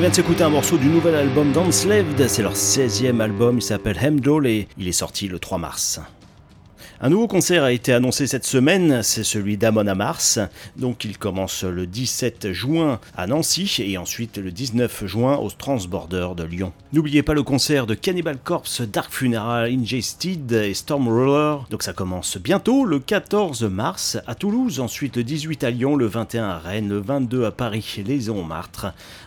Vient 0.00 0.08
de 0.08 0.14
s'écouter 0.14 0.44
un 0.44 0.48
morceau 0.48 0.78
du 0.78 0.86
nouvel 0.86 1.14
album 1.14 1.52
d'Enslaved, 1.52 2.26
c'est 2.26 2.40
leur 2.40 2.54
16e 2.54 3.20
album, 3.20 3.58
il 3.58 3.62
s'appelle 3.62 3.98
Hemdall 4.02 4.46
et 4.46 4.66
il 4.78 4.88
est 4.88 4.92
sorti 4.92 5.28
le 5.28 5.38
3 5.38 5.58
mars. 5.58 6.00
Un 7.02 7.08
nouveau 7.08 7.28
concert 7.28 7.64
a 7.64 7.72
été 7.72 7.94
annoncé 7.94 8.26
cette 8.26 8.44
semaine, 8.44 9.02
c'est 9.02 9.24
celui 9.24 9.56
d'Amon 9.56 9.94
Mars. 9.94 10.38
Donc 10.76 11.06
il 11.06 11.16
commence 11.16 11.64
le 11.64 11.86
17 11.86 12.52
juin 12.52 13.00
à 13.16 13.26
Nancy 13.26 13.74
et 13.78 13.96
ensuite 13.96 14.36
le 14.36 14.50
19 14.50 15.06
juin 15.06 15.38
au 15.38 15.48
Transborder 15.48 16.28
de 16.36 16.44
Lyon. 16.44 16.74
N'oubliez 16.92 17.22
pas 17.22 17.32
le 17.32 17.42
concert 17.42 17.86
de 17.86 17.94
Cannibal 17.94 18.36
Corpse, 18.36 18.82
Dark 18.82 19.10
Funeral, 19.10 19.72
Ingested 19.72 20.52
et 20.52 20.74
Stormroller. 20.74 21.62
Donc 21.70 21.82
ça 21.82 21.94
commence 21.94 22.36
bientôt 22.36 22.84
le 22.84 22.98
14 22.98 23.62
mars 23.62 24.18
à 24.26 24.34
Toulouse, 24.34 24.78
ensuite 24.78 25.16
le 25.16 25.24
18 25.24 25.64
à 25.64 25.70
Lyon, 25.70 25.96
le 25.96 26.04
21 26.04 26.44
à 26.50 26.58
Rennes, 26.58 26.90
le 26.90 27.00
22 27.00 27.46
à 27.46 27.50
Paris, 27.50 28.02
les 28.06 28.28
euh, 28.28 28.34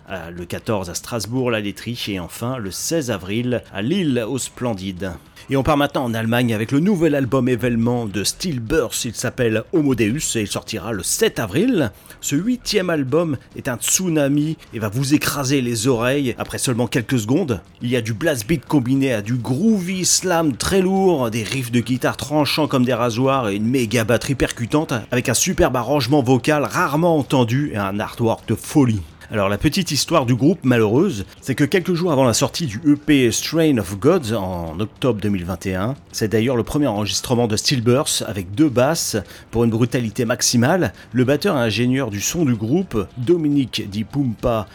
le 0.09 0.45
14 0.45 0.89
à 0.89 0.93
Strasbourg, 0.93 1.51
la 1.51 1.59
Laiterie 1.59 2.01
et 2.07 2.19
enfin 2.19 2.57
le 2.57 2.71
16 2.71 3.11
avril 3.11 3.63
à 3.73 3.81
Lille 3.81 4.25
au 4.27 4.37
Splendide. 4.37 5.13
Et 5.49 5.57
on 5.57 5.63
part 5.63 5.77
maintenant 5.77 6.05
en 6.05 6.13
Allemagne 6.13 6.53
avec 6.53 6.71
le 6.71 6.79
nouvel 6.79 7.15
album 7.15 7.49
événement 7.49 8.05
de 8.05 8.23
Stillburst, 8.23 9.05
il 9.05 9.13
s'appelle 9.13 9.63
Homo 9.73 9.93
Deus 9.93 10.35
et 10.35 10.41
il 10.41 10.47
sortira 10.47 10.93
le 10.93 11.03
7 11.03 11.39
avril. 11.39 11.91
Ce 12.21 12.35
huitième 12.35 12.89
album 12.89 13.37
est 13.57 13.67
un 13.67 13.75
tsunami 13.75 14.57
et 14.73 14.79
va 14.79 14.87
vous 14.87 15.13
écraser 15.13 15.59
les 15.59 15.87
oreilles 15.87 16.35
après 16.37 16.57
seulement 16.57 16.87
quelques 16.87 17.19
secondes. 17.19 17.59
Il 17.81 17.89
y 17.89 17.97
a 17.97 18.01
du 18.01 18.13
blast 18.13 18.47
beat 18.47 18.65
combiné 18.65 19.13
à 19.13 19.21
du 19.21 19.35
groovy 19.35 20.05
slam 20.05 20.55
très 20.55 20.81
lourd, 20.81 21.29
des 21.29 21.43
riffs 21.43 21.71
de 21.71 21.81
guitare 21.81 22.15
tranchants 22.15 22.67
comme 22.67 22.85
des 22.85 22.93
rasoirs 22.93 23.49
et 23.49 23.55
une 23.55 23.67
méga 23.67 24.05
batterie 24.05 24.35
percutante 24.35 24.93
avec 25.11 25.27
un 25.27 25.33
superbe 25.33 25.75
arrangement 25.75 26.23
vocal 26.23 26.63
rarement 26.63 27.17
entendu 27.17 27.71
et 27.73 27.77
un 27.77 27.99
artwork 27.99 28.47
de 28.47 28.55
folie. 28.55 29.01
Alors 29.33 29.49
la 29.49 29.57
petite 29.57 29.89
histoire 29.89 30.27
du 30.27 30.35
groupe 30.35 30.63
malheureuse, 30.63 31.25
c'est 31.41 31.55
que 31.55 31.63
quelques 31.63 31.95
jours 31.95 32.11
avant 32.11 32.23
la 32.23 32.35
sortie 32.35 32.67
du 32.67 32.79
EP 32.85 33.31
Strain 33.31 33.79
of 33.79 33.97
Gods 33.97 34.31
en 34.31 34.79
octobre 34.79 35.19
2021, 35.19 35.95
c'est 36.11 36.27
d'ailleurs 36.27 36.55
le 36.55 36.61
premier 36.61 36.85
enregistrement 36.85 37.47
de 37.47 37.57
Stillburst 37.57 38.23
avec 38.27 38.53
deux 38.53 38.69
basses 38.69 39.17
pour 39.49 39.63
une 39.63 39.71
brutalité 39.71 40.25
maximale, 40.25 40.93
le 41.13 41.23
batteur 41.23 41.57
et 41.57 41.61
ingénieur 41.61 42.11
du 42.11 42.21
son 42.21 42.45
du 42.45 42.53
groupe, 42.53 43.07
Dominique 43.17 43.89
Di 43.89 44.03
Pumpa 44.03 44.67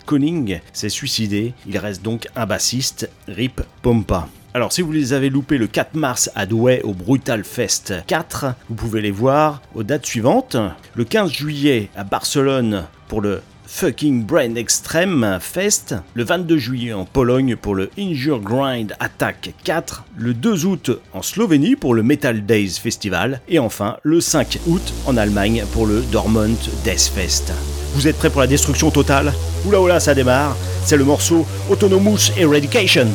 s'est 0.73 0.89
suicidé, 0.89 1.55
il 1.69 1.79
reste 1.79 2.03
donc 2.03 2.27
un 2.35 2.45
bassiste, 2.45 3.09
Rip 3.29 3.63
Pompa. 3.83 4.27
Alors 4.55 4.73
si 4.73 4.83
vous 4.83 4.91
les 4.91 5.13
avez 5.13 5.31
loupés 5.31 5.59
le 5.59 5.69
4 5.69 5.95
mars 5.95 6.33
à 6.35 6.47
Douai 6.47 6.81
au 6.83 6.95
Brutal 6.95 7.45
Fest 7.45 7.95
4, 8.09 8.47
vous 8.69 8.75
pouvez 8.75 9.03
les 9.03 9.13
voir 9.13 9.63
aux 9.77 9.85
dates 9.85 10.07
suivantes. 10.07 10.57
Le 10.97 11.05
15 11.05 11.31
juillet 11.31 11.91
à 11.95 12.03
Barcelone 12.03 12.87
pour 13.07 13.21
le 13.21 13.41
Fucking 13.71 14.25
Brain 14.25 14.55
Extreme 14.55 15.39
Fest, 15.41 15.95
le 16.15 16.25
22 16.25 16.57
juillet 16.57 16.93
en 16.95 17.05
Pologne 17.05 17.55
pour 17.55 17.75
le 17.75 17.91
Injure 17.99 18.41
Grind 18.41 18.97
Attack 18.99 19.53
4, 19.63 20.05
le 20.17 20.33
2 20.33 20.65
août 20.65 20.91
en 21.13 21.21
Slovénie 21.23 21.77
pour 21.77 21.95
le 21.95 22.03
Metal 22.03 22.45
Days 22.45 22.81
Festival, 22.83 23.41
et 23.47 23.59
enfin 23.59 23.99
le 24.03 24.21
5 24.21 24.59
août 24.67 24.83
en 25.07 25.17
Allemagne 25.19 25.65
pour 25.73 25.87
le 25.87 26.01
Dortmund 26.11 26.57
Death 26.83 27.13
Fest. 27.15 27.53
Vous 27.93 28.09
êtes 28.09 28.17
prêts 28.17 28.31
pour 28.31 28.41
la 28.41 28.47
destruction 28.47 28.91
totale? 28.91 29.33
Oula 29.67 29.81
oula, 29.81 30.01
ça 30.01 30.15
démarre, 30.15 30.57
c'est 30.85 30.97
le 30.97 31.05
morceau 31.05 31.47
Autonomous 31.71 32.33
Eradication. 32.39 33.07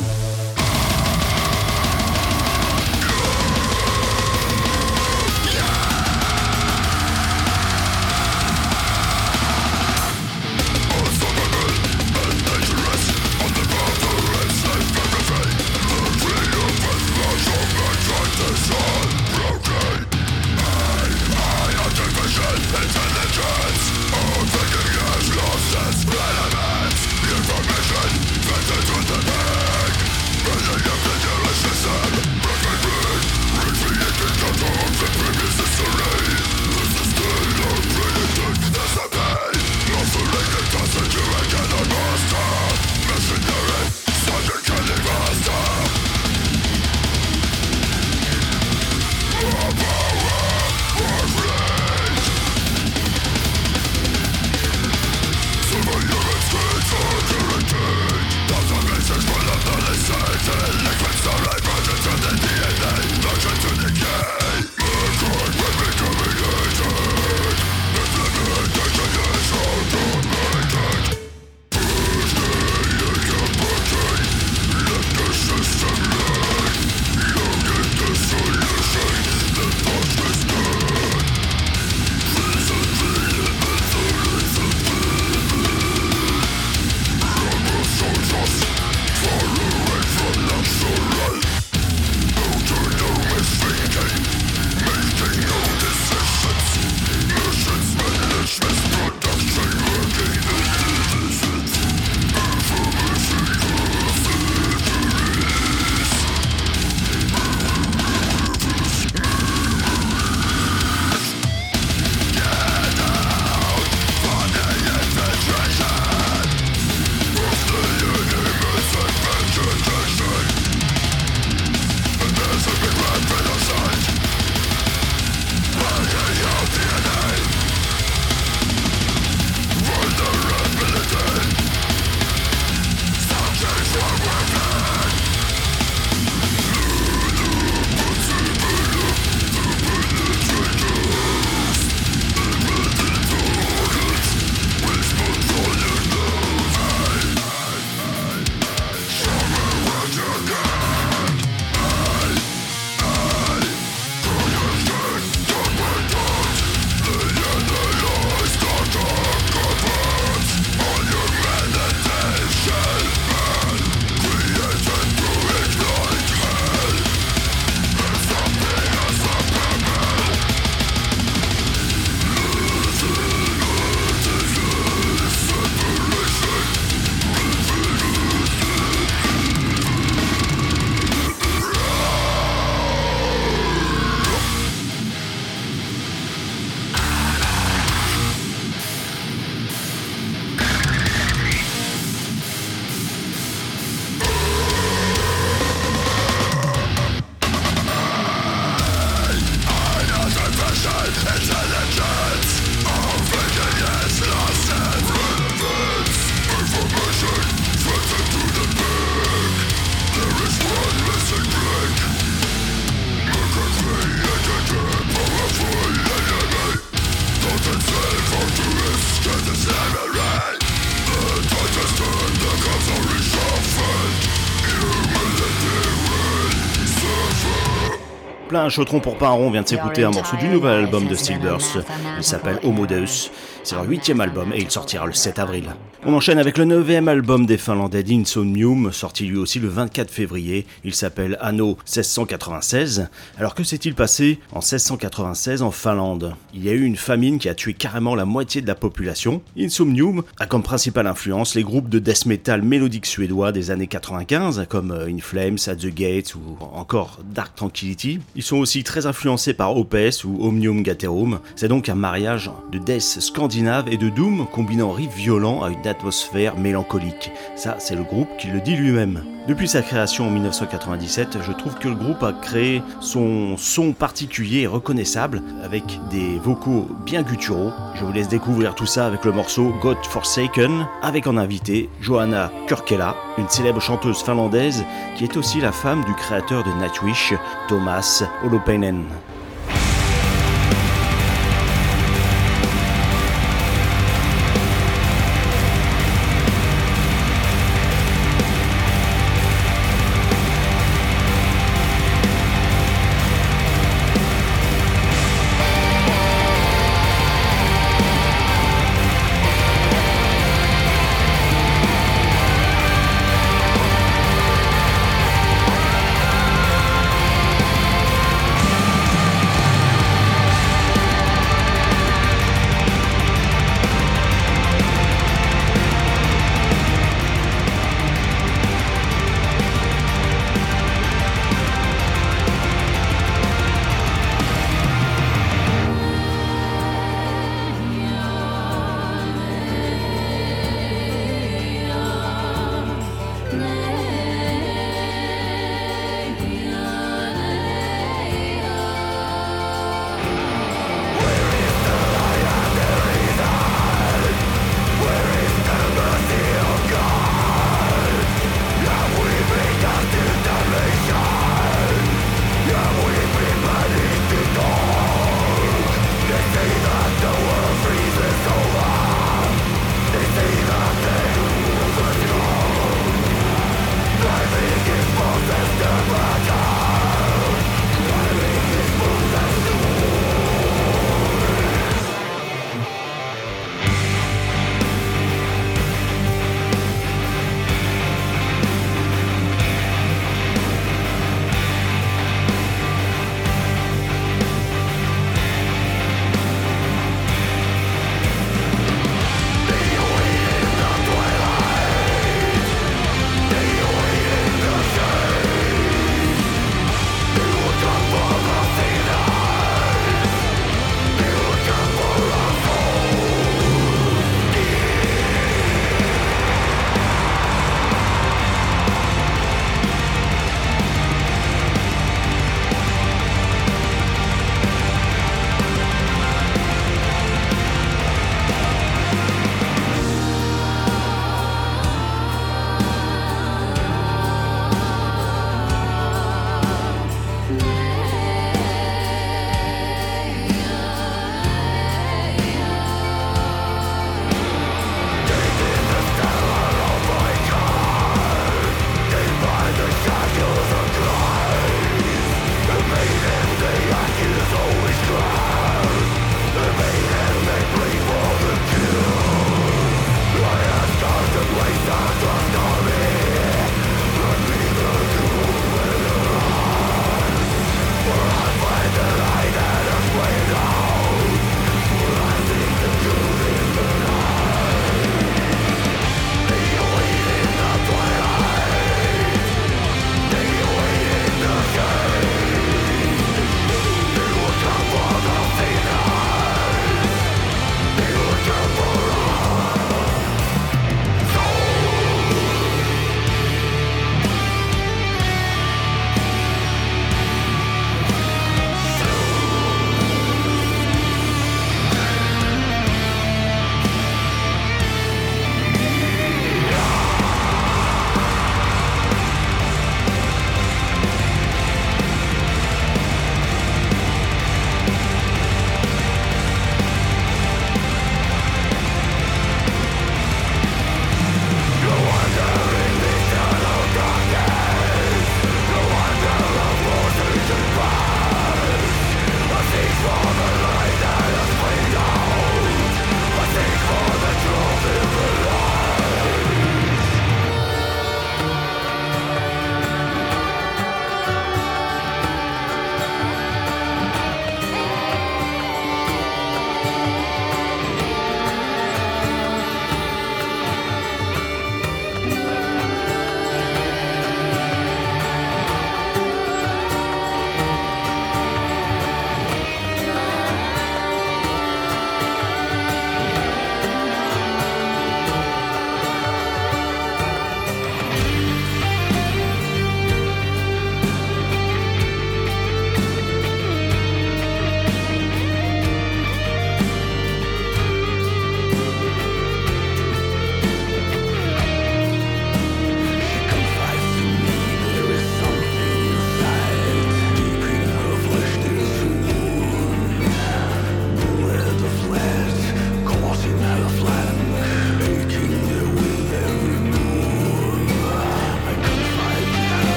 Un 228.64 228.70
chaudron 228.70 228.98
pour 228.98 229.18
pas 229.18 229.28
un 229.28 229.32
rond 229.32 229.50
vient 229.50 229.62
de 229.62 229.68
s'écouter 229.68 230.04
un 230.04 230.10
morceau 230.10 230.36
du 230.36 230.48
nouvel 230.48 230.84
album 230.84 231.06
de 231.06 231.14
Steelburst. 231.14 231.78
Il 232.16 232.24
s'appelle 232.24 232.58
Homo 232.62 232.86
Deus. 232.86 233.30
C'est 233.62 233.74
leur 233.74 233.84
huitième 233.84 234.20
album 234.20 234.52
et 234.54 234.60
il 234.60 234.70
sortira 234.70 235.06
le 235.06 235.12
7 235.12 235.38
avril. 235.38 235.74
On 236.06 236.12
enchaîne 236.12 236.38
avec 236.38 236.58
le 236.58 236.66
neuvième 236.66 237.08
album 237.08 237.46
des 237.46 237.56
Finlandais 237.56 238.02
d'Insomnium, 238.02 238.92
sorti 238.92 239.24
lui 239.24 239.38
aussi 239.38 239.58
le 239.58 239.68
24 239.68 240.10
février. 240.10 240.66
Il 240.84 240.94
s'appelle 240.94 241.38
Anno 241.40 241.78
1696. 241.86 243.08
Alors 243.38 243.54
que 243.54 243.64
s'est-il 243.64 243.94
passé 243.94 244.38
en 244.52 244.58
1696 244.58 245.62
en 245.62 245.70
Finlande? 245.70 246.34
Il 246.52 246.62
y 246.62 246.68
a 246.68 246.72
eu 246.72 246.82
une 246.84 246.96
famine 246.96 247.38
qui 247.38 247.48
a 247.48 247.54
tué 247.54 247.72
carrément 247.72 248.14
la 248.14 248.26
moitié 248.26 248.60
de 248.60 248.66
la 248.66 248.74
population. 248.74 249.40
Insomnium 249.58 250.24
a 250.38 250.44
comme 250.44 250.62
principale 250.62 251.06
influence 251.06 251.54
les 251.54 251.62
groupes 251.62 251.88
de 251.88 251.98
death 251.98 252.26
metal 252.26 252.60
mélodique 252.60 253.06
suédois 253.06 253.50
des 253.50 253.70
années 253.70 253.86
95 253.86 254.66
comme 254.68 254.90
euh, 254.90 255.08
In 255.08 255.20
Flames, 255.20 255.56
At 255.68 255.76
the 255.76 255.86
Gates 255.86 256.34
ou 256.34 256.58
encore 256.74 257.20
Dark 257.34 257.54
Tranquility. 257.54 258.20
Ils 258.36 258.42
sont 258.42 258.58
aussi 258.58 258.84
très 258.84 259.06
influencés 259.06 259.54
par 259.54 259.74
Opes 259.74 260.22
ou 260.26 260.46
Omnium 260.46 260.82
Gaterum. 260.82 261.40
C'est 261.56 261.68
donc 261.68 261.88
un 261.88 261.94
mariage 261.94 262.50
de 262.72 262.78
death 262.78 263.20
scandinave 263.20 263.88
et 263.90 263.96
de 263.96 264.10
doom 264.10 264.46
combinant 264.52 264.92
riff 264.92 265.14
violent 265.14 265.62
à 265.62 265.70
une 265.70 265.93
atmosphère 265.94 266.56
mélancolique. 266.56 267.30
Ça, 267.54 267.76
c'est 267.78 267.94
le 267.94 268.02
groupe 268.02 268.28
qui 268.38 268.48
le 268.48 268.60
dit 268.60 268.76
lui-même. 268.76 269.22
Depuis 269.46 269.68
sa 269.68 269.82
création 269.82 270.26
en 270.26 270.30
1997, 270.30 271.38
je 271.42 271.52
trouve 271.52 271.74
que 271.74 271.88
le 271.88 271.94
groupe 271.94 272.22
a 272.22 272.32
créé 272.32 272.82
son 273.00 273.56
son 273.58 273.92
particulier 273.92 274.62
et 274.62 274.66
reconnaissable 274.66 275.42
avec 275.62 275.84
des 276.10 276.38
vocaux 276.38 276.88
bien 277.04 277.22
gutturaux. 277.22 277.72
Je 277.94 278.04
vous 278.04 278.12
laisse 278.12 278.28
découvrir 278.28 278.74
tout 278.74 278.86
ça 278.86 279.06
avec 279.06 279.24
le 279.24 279.32
morceau 279.32 279.74
God 279.82 279.98
Forsaken 280.08 280.86
avec 281.02 281.26
en 281.26 281.36
invité 281.36 281.88
Johanna 282.00 282.50
Kurkela, 282.66 283.14
une 283.38 283.48
célèbre 283.48 283.80
chanteuse 283.80 284.22
finlandaise 284.22 284.84
qui 285.16 285.24
est 285.24 285.36
aussi 285.36 285.60
la 285.60 285.72
femme 285.72 286.04
du 286.04 286.14
créateur 286.14 286.64
de 286.64 286.70
Nightwish, 286.80 287.34
Thomas 287.68 288.24
Holopainen. 288.44 289.04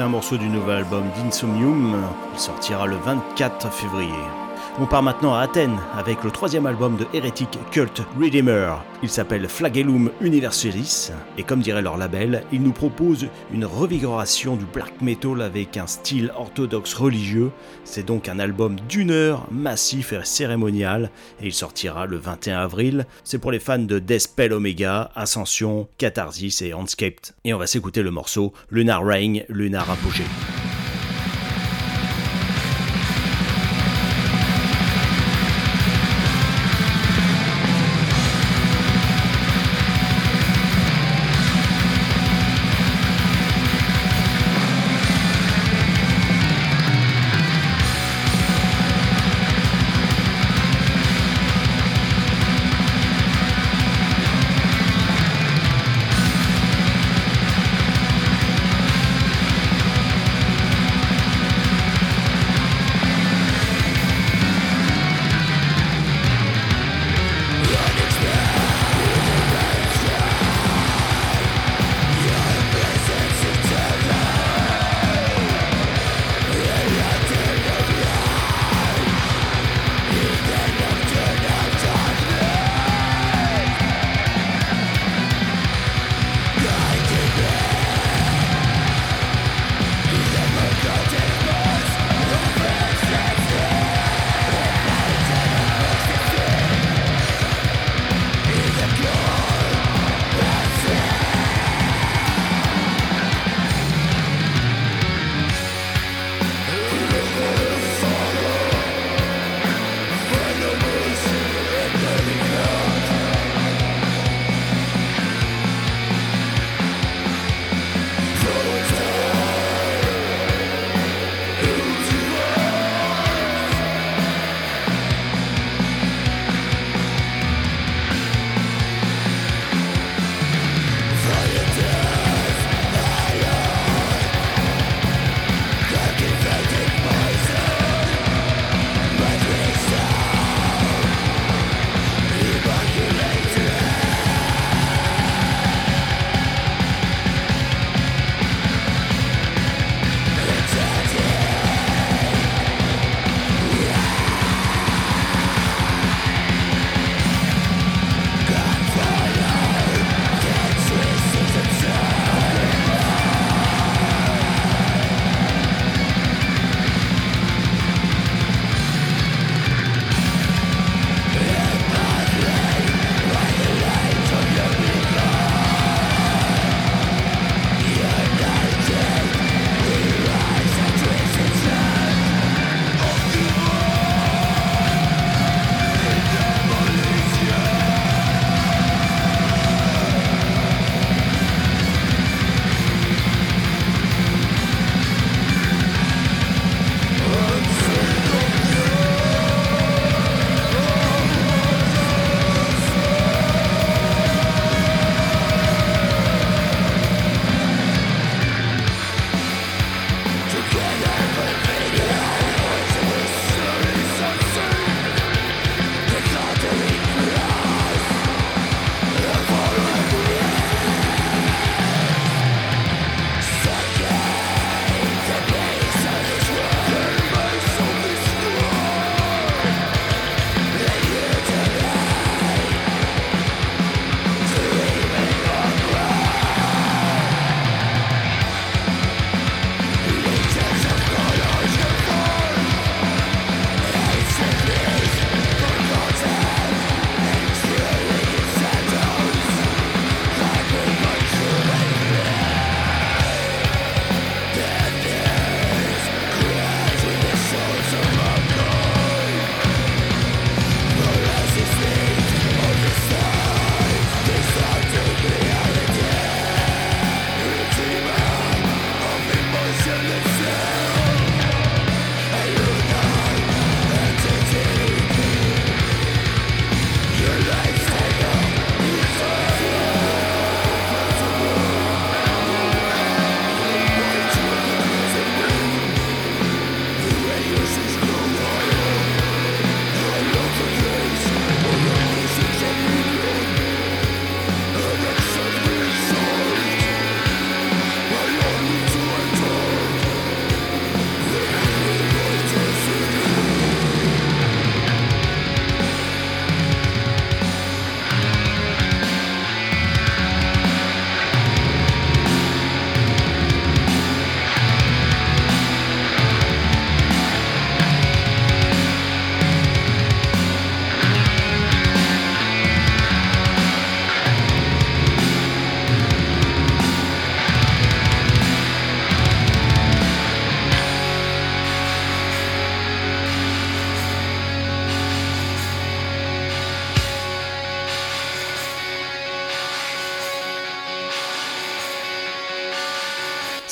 Un 0.00 0.08
morceau 0.08 0.38
du 0.38 0.48
nouvel 0.48 0.78
album 0.78 1.04
d'Insomnium. 1.14 1.94
Il 2.32 2.38
sortira 2.38 2.86
le 2.86 2.96
24 2.96 3.70
février. 3.70 4.39
On 4.82 4.86
part 4.86 5.02
maintenant 5.02 5.34
à 5.34 5.40
Athènes 5.40 5.78
avec 5.94 6.24
le 6.24 6.30
troisième 6.30 6.64
album 6.64 6.96
de 6.96 7.04
Heretic 7.12 7.50
Cult 7.70 8.02
Redeemer. 8.18 8.82
Il 9.02 9.10
s'appelle 9.10 9.46
Flagellum 9.46 10.10
Universalis 10.22 11.10
et 11.36 11.42
comme 11.42 11.60
dirait 11.60 11.82
leur 11.82 11.98
label, 11.98 12.44
il 12.50 12.62
nous 12.62 12.72
propose 12.72 13.26
une 13.52 13.66
revigoration 13.66 14.56
du 14.56 14.64
black 14.64 15.02
metal 15.02 15.42
avec 15.42 15.76
un 15.76 15.86
style 15.86 16.32
orthodoxe 16.34 16.94
religieux. 16.94 17.50
C'est 17.84 18.06
donc 18.06 18.26
un 18.30 18.38
album 18.38 18.76
d'une 18.88 19.10
heure, 19.10 19.46
massif 19.50 20.14
et 20.14 20.24
cérémonial 20.24 21.10
et 21.42 21.48
il 21.48 21.52
sortira 21.52 22.06
le 22.06 22.16
21 22.16 22.60
avril. 22.60 23.06
C'est 23.22 23.38
pour 23.38 23.52
les 23.52 23.60
fans 23.60 23.78
de 23.80 23.98
Deathspell 23.98 24.54
Omega, 24.54 25.10
Ascension, 25.14 25.88
Catharsis 25.98 26.62
et 26.62 26.72
Handscaped. 26.72 27.34
Et 27.44 27.52
on 27.52 27.58
va 27.58 27.66
s'écouter 27.66 28.02
le 28.02 28.12
morceau 28.12 28.54
Lunar 28.70 29.04
Reign, 29.04 29.44
Lunar 29.50 29.90
Apogée. 29.90 30.24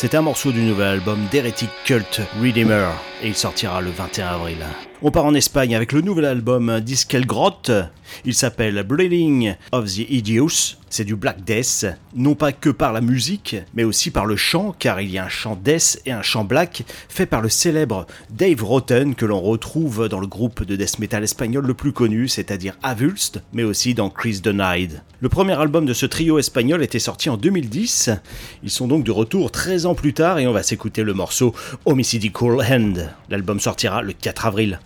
C'est 0.01 0.15
un 0.15 0.23
morceau 0.23 0.53
du 0.53 0.63
nouvel 0.63 0.87
album 0.87 1.27
d'Heretic 1.33 1.71
Cult 1.85 2.21
Redeemer 2.41 2.87
et 3.21 3.27
il 3.27 3.35
sortira 3.35 3.81
le 3.81 3.91
21 3.91 4.29
avril. 4.29 4.59
On 5.01 5.13
part 5.13 5.27
en 5.27 5.35
Espagne 5.35 5.77
avec 5.77 5.93
le 5.93 6.01
nouvel 6.01 6.25
album 6.25 6.81
Diskelgrot. 6.81 7.71
Il 8.25 8.35
s'appelle 8.35 8.83
Bleeding 8.83 9.55
of 9.71 9.85
the 9.85 10.11
Idios. 10.11 10.75
C'est 10.91 11.05
du 11.05 11.15
Black 11.15 11.45
Death, 11.45 11.87
non 12.17 12.35
pas 12.35 12.51
que 12.51 12.71
par 12.71 12.93
la 12.93 13.01
musique, 13.01 13.55
mais 13.75 13.85
aussi 13.85 14.11
par 14.11 14.27
le 14.27 14.35
chant, 14.35 14.75
car 14.77 15.01
il 15.01 15.11
y 15.11 15.19
a 15.19 15.25
un 15.25 15.29
chant 15.29 15.55
Death 15.55 16.01
et 16.05 16.11
un 16.11 16.23
chant 16.23 16.45
Black 16.45 16.83
fait 17.09 17.27
par 17.27 17.43
le 17.43 17.49
célèbre 17.49 18.07
Dave 18.31 18.65
Rotten 18.65 19.15
que 19.15 19.27
l'on 19.27 19.41
retrouve 19.41 20.09
dans 20.09 20.19
le 20.19 20.27
groupe 20.27 20.65
de 20.65 20.75
death 20.75 20.99
metal 20.99 21.23
espagnol 21.23 21.65
le 21.65 21.75
plus 21.75 21.93
connu, 21.93 22.27
c'est-à-dire 22.27 22.75
Avulst, 22.83 23.41
mais 23.53 23.63
aussi 23.63 23.95
dans 23.95 24.11
Chris 24.11 24.41
Denied. 24.43 25.03
Le 25.21 25.29
premier 25.29 25.61
album 25.61 25.87
de 25.87 25.93
ce 25.93 26.07
trio 26.07 26.41
espagnol 26.41 26.83
était 26.83 26.99
sorti 26.99 27.31
en 27.31 27.37
2010. 27.37 28.11
Ils 28.65 28.71
sont 28.71 28.89
donc 28.89 29.05
de 29.05 29.13
retour 29.13 29.53
13 29.53 29.87
ans 29.87 29.95
plus 29.95 30.15
tard 30.15 30.41
et 30.41 30.49
on 30.49 30.53
va 30.53 30.65
s'écouter 30.65 31.05
le 31.05 31.15
morceau 31.15 31.55
Homicidical 31.85 32.63
Hand. 32.69 33.11
L'album 33.29 33.61
sortira 33.61 34.03
le 34.03 34.13
4 34.13 34.47
avril. 34.47 34.81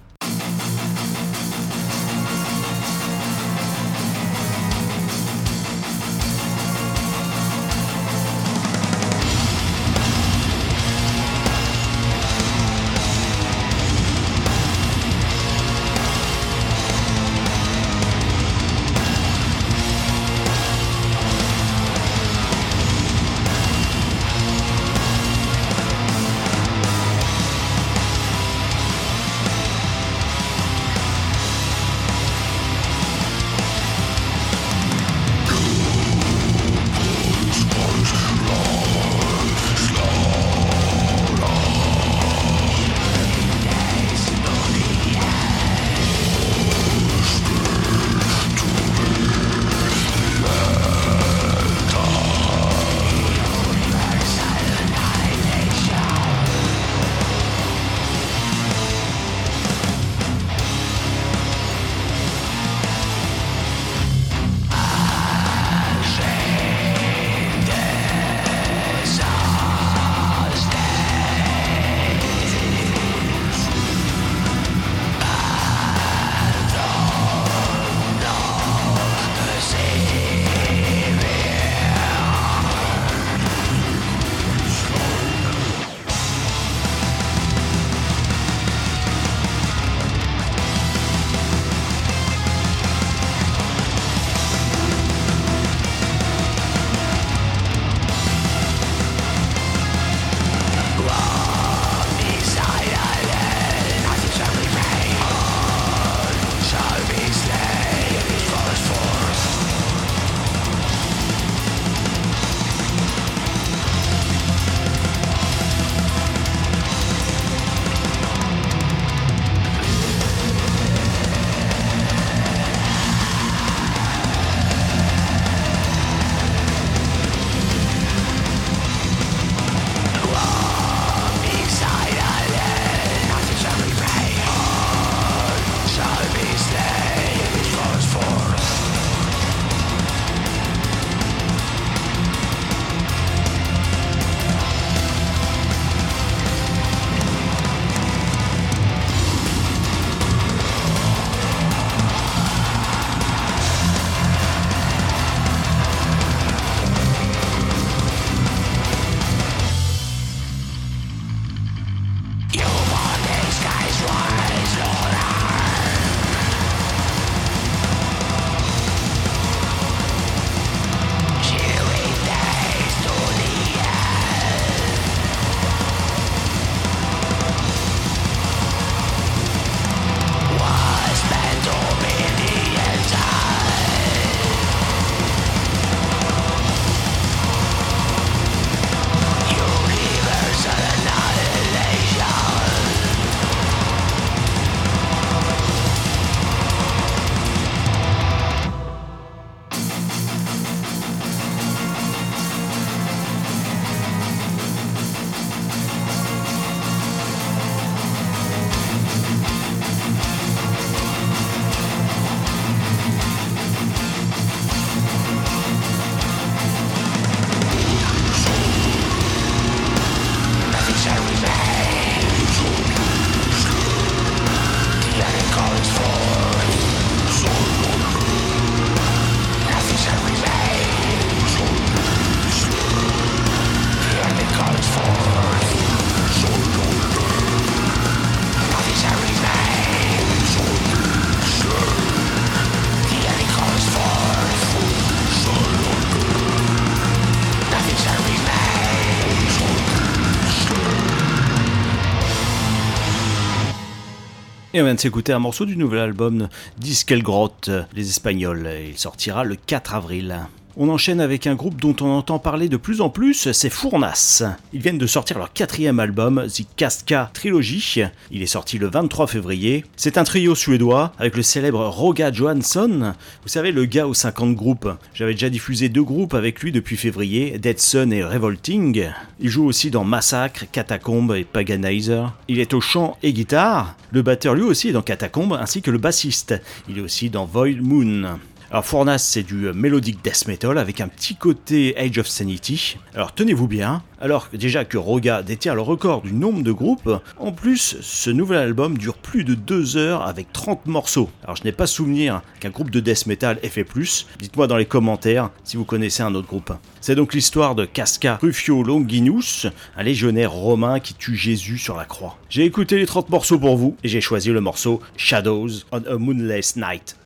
On 254.83 254.87
vient 254.87 254.95
de 254.95 255.01
s'écouter 255.01 255.33
un 255.33 255.39
morceau 255.39 255.65
du 255.65 255.77
nouvel 255.77 256.01
album 256.01 256.49
Diskelgrot, 256.79 257.53
les 257.95 258.09
Espagnols. 258.09 258.69
Il 258.89 258.99
sortira 258.99 259.45
le 259.45 259.55
4 259.55 259.95
avril. 259.95 260.41
On 260.75 260.89
enchaîne 260.89 261.21
avec 261.21 261.47
un 261.47 261.55
groupe 261.55 261.79
dont 261.79 261.95
on 262.01 262.07
entend 262.07 262.39
parler 262.39 262.71
de 262.71 262.79
plus 262.79 263.03
en 263.03 263.11
plus, 263.11 263.53
c'est 263.53 263.69
Fournas. 263.69 264.43
Ils 264.73 264.81
viennent 264.81 264.97
de 264.97 265.07
sortir 265.07 265.39
leur 265.39 265.53
quatrième 265.53 266.01
album, 266.01 266.47
The 266.49 266.65
Casca 266.77 267.31
Trilogy. 267.35 268.05
Il 268.31 268.43
est 268.43 268.47
sorti 268.47 268.79
le 268.79 268.89
23 268.89 269.27
février. 269.27 269.85
C'est 269.97 270.17
un 270.17 270.25
trio 270.25 270.55
suédois 270.55 271.13
avec 271.19 271.37
le 271.37 271.43
célèbre 271.43 271.87
Roga 271.87 272.33
Johansson. 272.33 273.13
Vous 273.43 273.49
savez, 273.49 273.71
le 273.71 273.85
gars 273.85 274.07
aux 274.07 274.15
50 274.15 274.55
groupes. 274.55 274.89
J'avais 275.13 275.33
déjà 275.33 275.51
diffusé 275.51 275.91
deux 275.91 276.05
groupes 276.05 276.33
avec 276.33 276.63
lui 276.63 276.73
depuis 276.73 276.97
février, 276.97 277.59
Dead 277.59 277.79
Sun 277.79 278.11
et 278.11 278.25
Revolting. 278.25 279.11
Il 279.41 279.51
joue 279.51 279.67
aussi 279.67 279.91
dans 279.91 280.05
Massacre, 280.05 280.65
Catacombe 280.73 281.35
et 281.37 281.45
Paganizer. 281.45 282.33
Il 282.49 282.61
est 282.61 282.73
au 282.73 282.81
chant 282.81 283.19
et 283.23 283.35
guitare. 283.35 283.95
Le 284.11 284.23
batteur 284.23 284.55
lui 284.55 284.63
aussi 284.63 284.89
est 284.89 284.93
dans 284.93 285.03
Catacombe 285.03 285.59
ainsi 285.61 285.83
que 285.83 285.91
le 285.91 285.99
bassiste. 285.99 286.55
Il 286.89 286.97
est 286.97 287.03
aussi 287.03 287.29
dans 287.29 287.45
Void 287.45 287.81
Moon. 287.83 288.39
Alors 288.73 288.87
Fournas 288.87 289.19
c'est 289.19 289.43
du 289.43 289.67
euh, 289.67 289.75
melodic 289.75 290.25
death 290.25 290.49
metal 290.49 290.79
avec 290.79 291.03
un 291.03 291.09
petit 291.09 291.37
côté 291.37 291.95
Age 291.99 292.17
of 292.17 292.27
Sanity. 292.27 292.97
Alors 293.15 293.35
tenez-vous 293.35 293.69
bien, 293.69 294.03
alors 294.19 294.49
déjà 294.51 294.87
que 294.87 294.97
Roga 294.97 295.43
détient 295.43 295.75
le 295.75 295.83
record 295.83 296.23
du 296.23 296.33
nombre 296.33 296.63
de 296.63 296.73
groupes, 296.73 297.21
en 297.37 297.53
plus 297.53 297.99
ce 298.01 298.31
nouvel 298.31 298.57
album 298.57 298.97
dure 298.97 299.19
plus 299.19 299.45
de 299.45 299.55
2 299.55 299.99
heures 299.99 300.23
avec 300.23 300.55
30 300.55 300.87
morceaux. 300.87 301.29
Alors 301.45 301.57
je 301.57 301.65
n'ai 301.65 301.73
pas 301.73 301.87
souvenir 301.87 302.41
qu'un 302.61 302.71
groupe 302.71 302.89
de 302.89 303.01
death 303.01 303.27
metal 303.27 303.59
ait 303.63 303.69
fait 303.69 303.85
plus, 303.85 304.27
dites-moi 304.39 304.67
dans 304.67 304.79
les 304.79 304.87
commentaires 304.87 305.51
si 305.65 305.77
vous 305.77 305.85
connaissez 305.85 306.23
un 306.23 306.35
autre 306.35 306.49
groupe. 306.49 306.73
C'est 307.03 307.15
donc 307.15 307.35
l'histoire 307.35 307.75
de 307.75 307.85
Casca 307.85 308.39
Rufio 308.41 308.83
Longinus, 308.83 309.67
un 309.99 310.03
légionnaire 310.03 310.51
romain 310.51 310.99
qui 310.99 311.13
tue 311.13 311.37
Jésus 311.37 311.77
sur 311.77 311.95
la 311.95 312.07
croix. 312.07 312.39
J'ai 312.49 312.65
écouté 312.65 312.97
les 312.97 313.05
30 313.05 313.29
morceaux 313.29 313.59
pour 313.59 313.77
vous 313.77 313.99
et 314.03 314.09
j'ai 314.09 314.23
choisi 314.23 314.49
le 314.49 314.63
morceau 314.63 315.03
Shadows 315.19 315.69
on 315.93 316.03
a 316.05 316.17
Moonless 316.17 316.77
Night. 316.77 317.17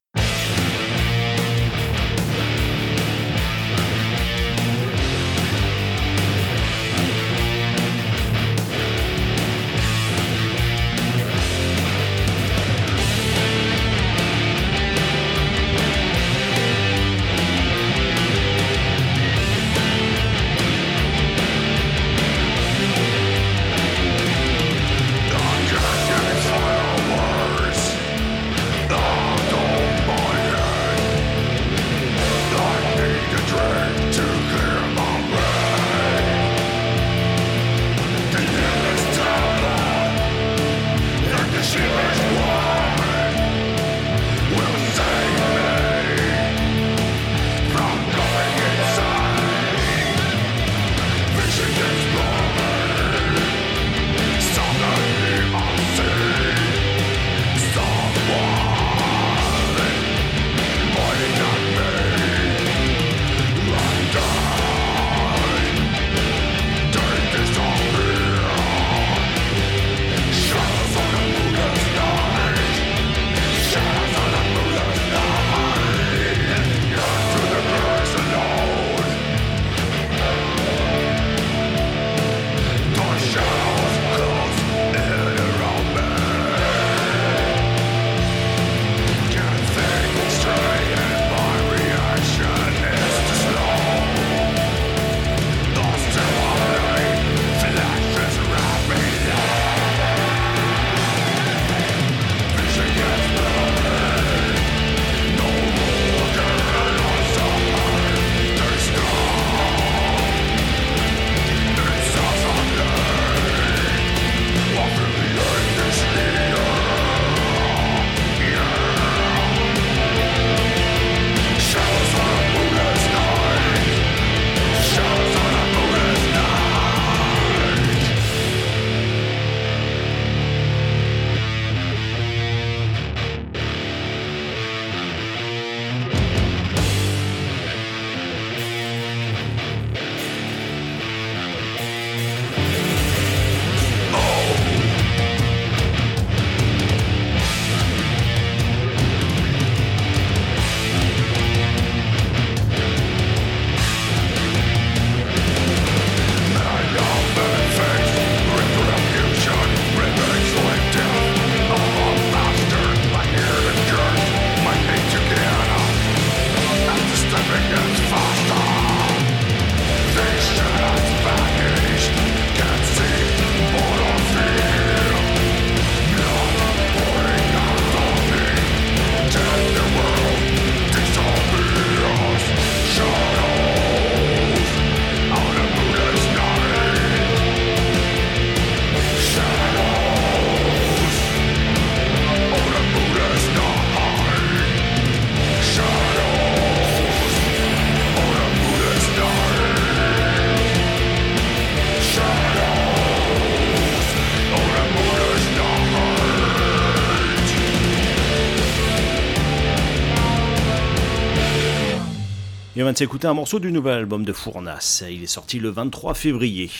Vient 212.86 212.92
de 212.92 212.98
s'écouter 212.98 213.26
un 213.26 213.34
morceau 213.34 213.58
du 213.58 213.72
nouvel 213.72 213.94
album 213.94 214.24
de 214.24 214.32
Fournas. 214.32 215.02
Il 215.10 215.24
est 215.24 215.26
sorti 215.26 215.58
le 215.58 215.70
23 215.70 216.14
février. 216.14 216.70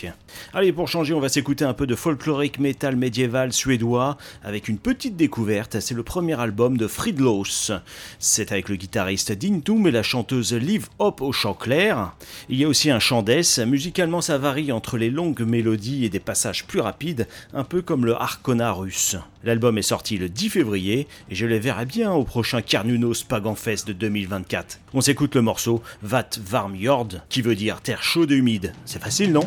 Allez, 0.55 0.73
pour 0.73 0.89
changer, 0.89 1.12
on 1.12 1.20
va 1.20 1.28
s'écouter 1.28 1.64
un 1.64 1.74
peu 1.74 1.86
de 1.86 1.94
folklorique 1.94 2.59
metal 2.59 2.97
médiéval 2.97 3.52
suédois 3.52 4.16
avec 4.44 4.68
une 4.68 4.78
petite 4.78 5.16
découverte. 5.16 5.81
C'est 5.81 5.94
le 5.94 6.02
premier 6.02 6.39
album 6.39 6.77
de 6.77 6.86
Fridlos. 6.86 7.73
C'est 8.18 8.52
avec 8.52 8.68
le 8.68 8.77
guitariste 8.77 9.32
Dintum 9.32 9.86
et 9.86 9.90
la 9.90 10.02
chanteuse 10.02 10.55
Liv 10.55 10.86
Hop 10.98 11.20
au 11.20 11.32
chant 11.32 11.55
clair. 11.55 12.14
Il 12.48 12.59
y 12.59 12.64
a 12.64 12.68
aussi 12.68 12.90
un 12.90 13.01
chant 13.01 13.23
death. 13.23 13.59
Musicalement, 13.66 14.20
ça 14.20 14.39
varie 14.39 14.73
entre 14.73 14.97
les 14.97 15.10
longues 15.10 15.43
mélodies 15.43 16.05
et 16.05 16.09
des 16.09 16.20
passages 16.20 16.66
plus 16.66 16.81
rapides, 16.81 17.27
un 17.52 17.64
peu 17.64 17.82
comme 17.82 18.06
le 18.06 18.14
Harkona 18.14 18.73
russe. 18.73 19.16
L'album 19.43 19.78
est 19.78 19.82
sorti 19.82 20.16
le 20.16 20.28
10 20.28 20.51
février 20.51 21.09
et 21.28 21.35
je 21.35 21.47
les 21.47 21.59
verrai 21.59 21.86
bien 21.86 22.12
au 22.12 22.24
prochain 22.24 22.62
Carnunos 22.62 23.24
Pagan 23.28 23.56
Fest 23.56 23.86
de 23.89 23.93
2024. 23.93 24.81
On 24.94 25.01
s'écoute 25.01 25.35
le 25.35 25.43
morceau 25.43 25.82
Vat 26.02 26.31
Varm 26.40 26.77
Jord, 26.81 27.09
qui 27.28 27.43
veut 27.43 27.56
dire 27.56 27.81
terre 27.81 28.02
chaude 28.02 28.31
et 28.31 28.36
humide. 28.36 28.73
C'est 28.85 29.02
facile, 29.02 29.32
non? 29.32 29.47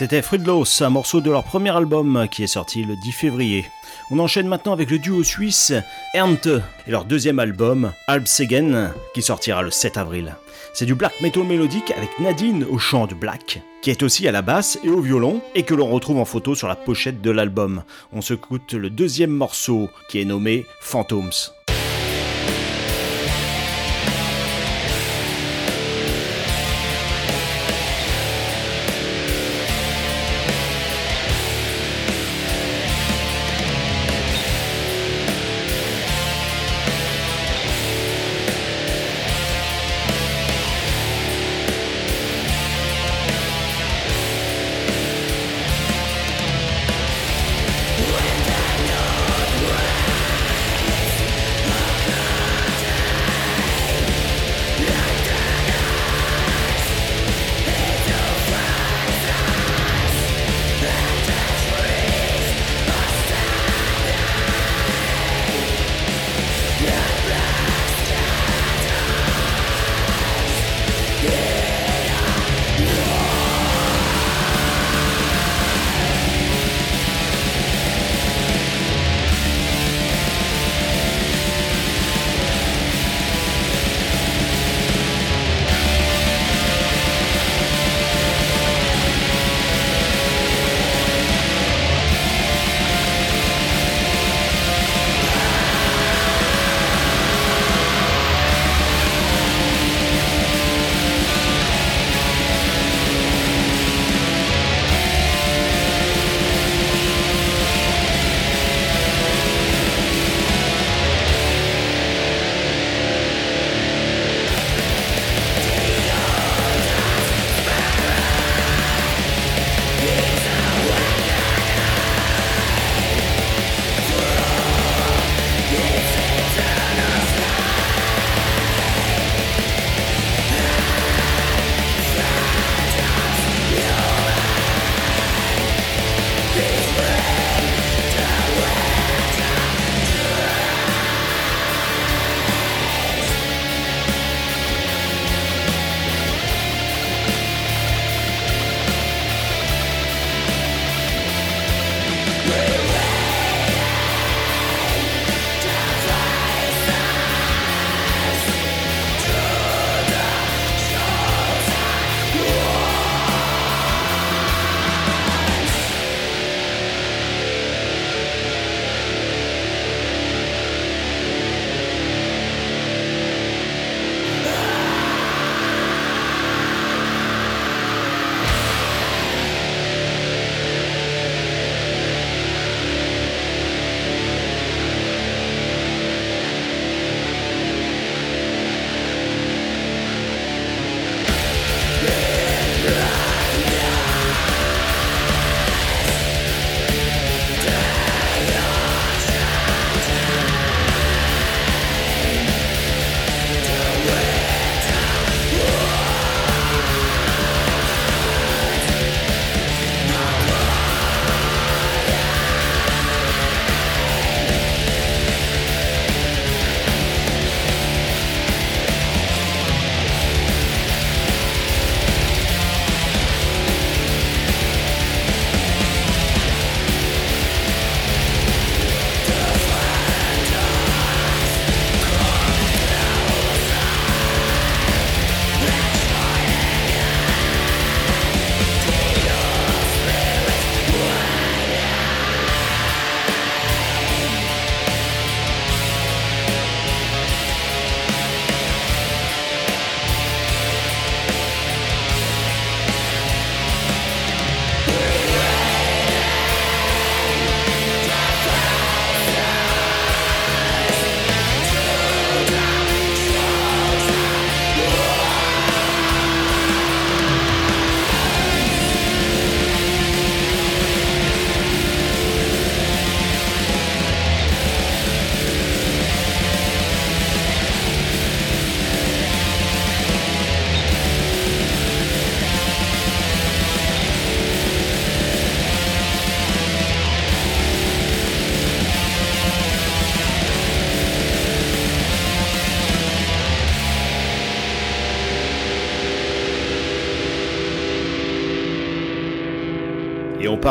C'était 0.00 0.22
Friedlos, 0.22 0.82
un 0.82 0.88
morceau 0.88 1.20
de 1.20 1.30
leur 1.30 1.44
premier 1.44 1.76
album 1.76 2.26
qui 2.30 2.42
est 2.42 2.46
sorti 2.46 2.84
le 2.84 2.96
10 2.96 3.12
février. 3.12 3.66
On 4.10 4.18
enchaîne 4.18 4.48
maintenant 4.48 4.72
avec 4.72 4.90
le 4.90 4.98
duo 4.98 5.22
suisse 5.22 5.74
Ernte 6.14 6.48
et 6.86 6.90
leur 6.90 7.04
deuxième 7.04 7.38
album 7.38 7.92
Albsegen 8.06 8.94
qui 9.12 9.20
sortira 9.20 9.60
le 9.60 9.70
7 9.70 9.98
avril. 9.98 10.36
C'est 10.72 10.86
du 10.86 10.94
black 10.94 11.20
metal 11.20 11.44
mélodique 11.44 11.90
avec 11.90 12.18
Nadine 12.18 12.64
au 12.70 12.78
chant 12.78 13.06
du 13.06 13.14
black, 13.14 13.60
qui 13.82 13.90
est 13.90 14.02
aussi 14.02 14.26
à 14.26 14.32
la 14.32 14.40
basse 14.40 14.78
et 14.82 14.88
au 14.88 15.02
violon 15.02 15.42
et 15.54 15.64
que 15.64 15.74
l'on 15.74 15.90
retrouve 15.90 16.16
en 16.16 16.24
photo 16.24 16.54
sur 16.54 16.66
la 16.66 16.76
pochette 16.76 17.20
de 17.20 17.30
l'album. 17.30 17.82
On 18.14 18.22
se 18.22 18.32
coûte 18.32 18.72
le 18.72 18.88
deuxième 18.88 19.28
morceau 19.28 19.90
qui 20.08 20.18
est 20.18 20.24
nommé 20.24 20.64
Phantoms. 20.80 21.52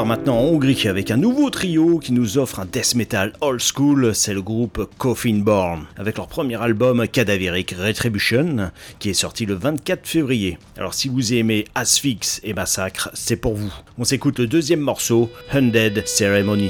Maintenant 0.05 0.37
en 0.37 0.43
Hongrie 0.43 0.87
avec 0.87 1.11
un 1.11 1.17
nouveau 1.17 1.49
trio 1.49 1.99
qui 1.99 2.11
nous 2.11 2.37
offre 2.37 2.59
un 2.59 2.65
death 2.65 2.95
metal 2.95 3.33
old 3.41 3.59
school, 3.59 4.13
c'est 4.13 4.33
le 4.33 4.41
groupe 4.41 4.89
Coffin 4.97 5.39
Born, 5.39 5.85
avec 5.97 6.17
leur 6.17 6.27
premier 6.27 6.61
album 6.61 7.07
Cadaveric 7.07 7.75
Retribution, 7.77 8.71
qui 8.99 9.09
est 9.09 9.13
sorti 9.13 9.45
le 9.45 9.55
24 9.55 10.07
février. 10.07 10.57
Alors 10.77 10.93
si 10.93 11.09
vous 11.09 11.33
aimez 11.33 11.65
Asphyx 11.75 12.39
et 12.43 12.53
Massacre, 12.53 13.09
c'est 13.13 13.37
pour 13.37 13.55
vous. 13.55 13.73
On 13.97 14.03
s'écoute 14.03 14.39
le 14.39 14.47
deuxième 14.47 14.81
morceau, 14.81 15.29
Undead 15.51 16.07
Ceremony. 16.07 16.69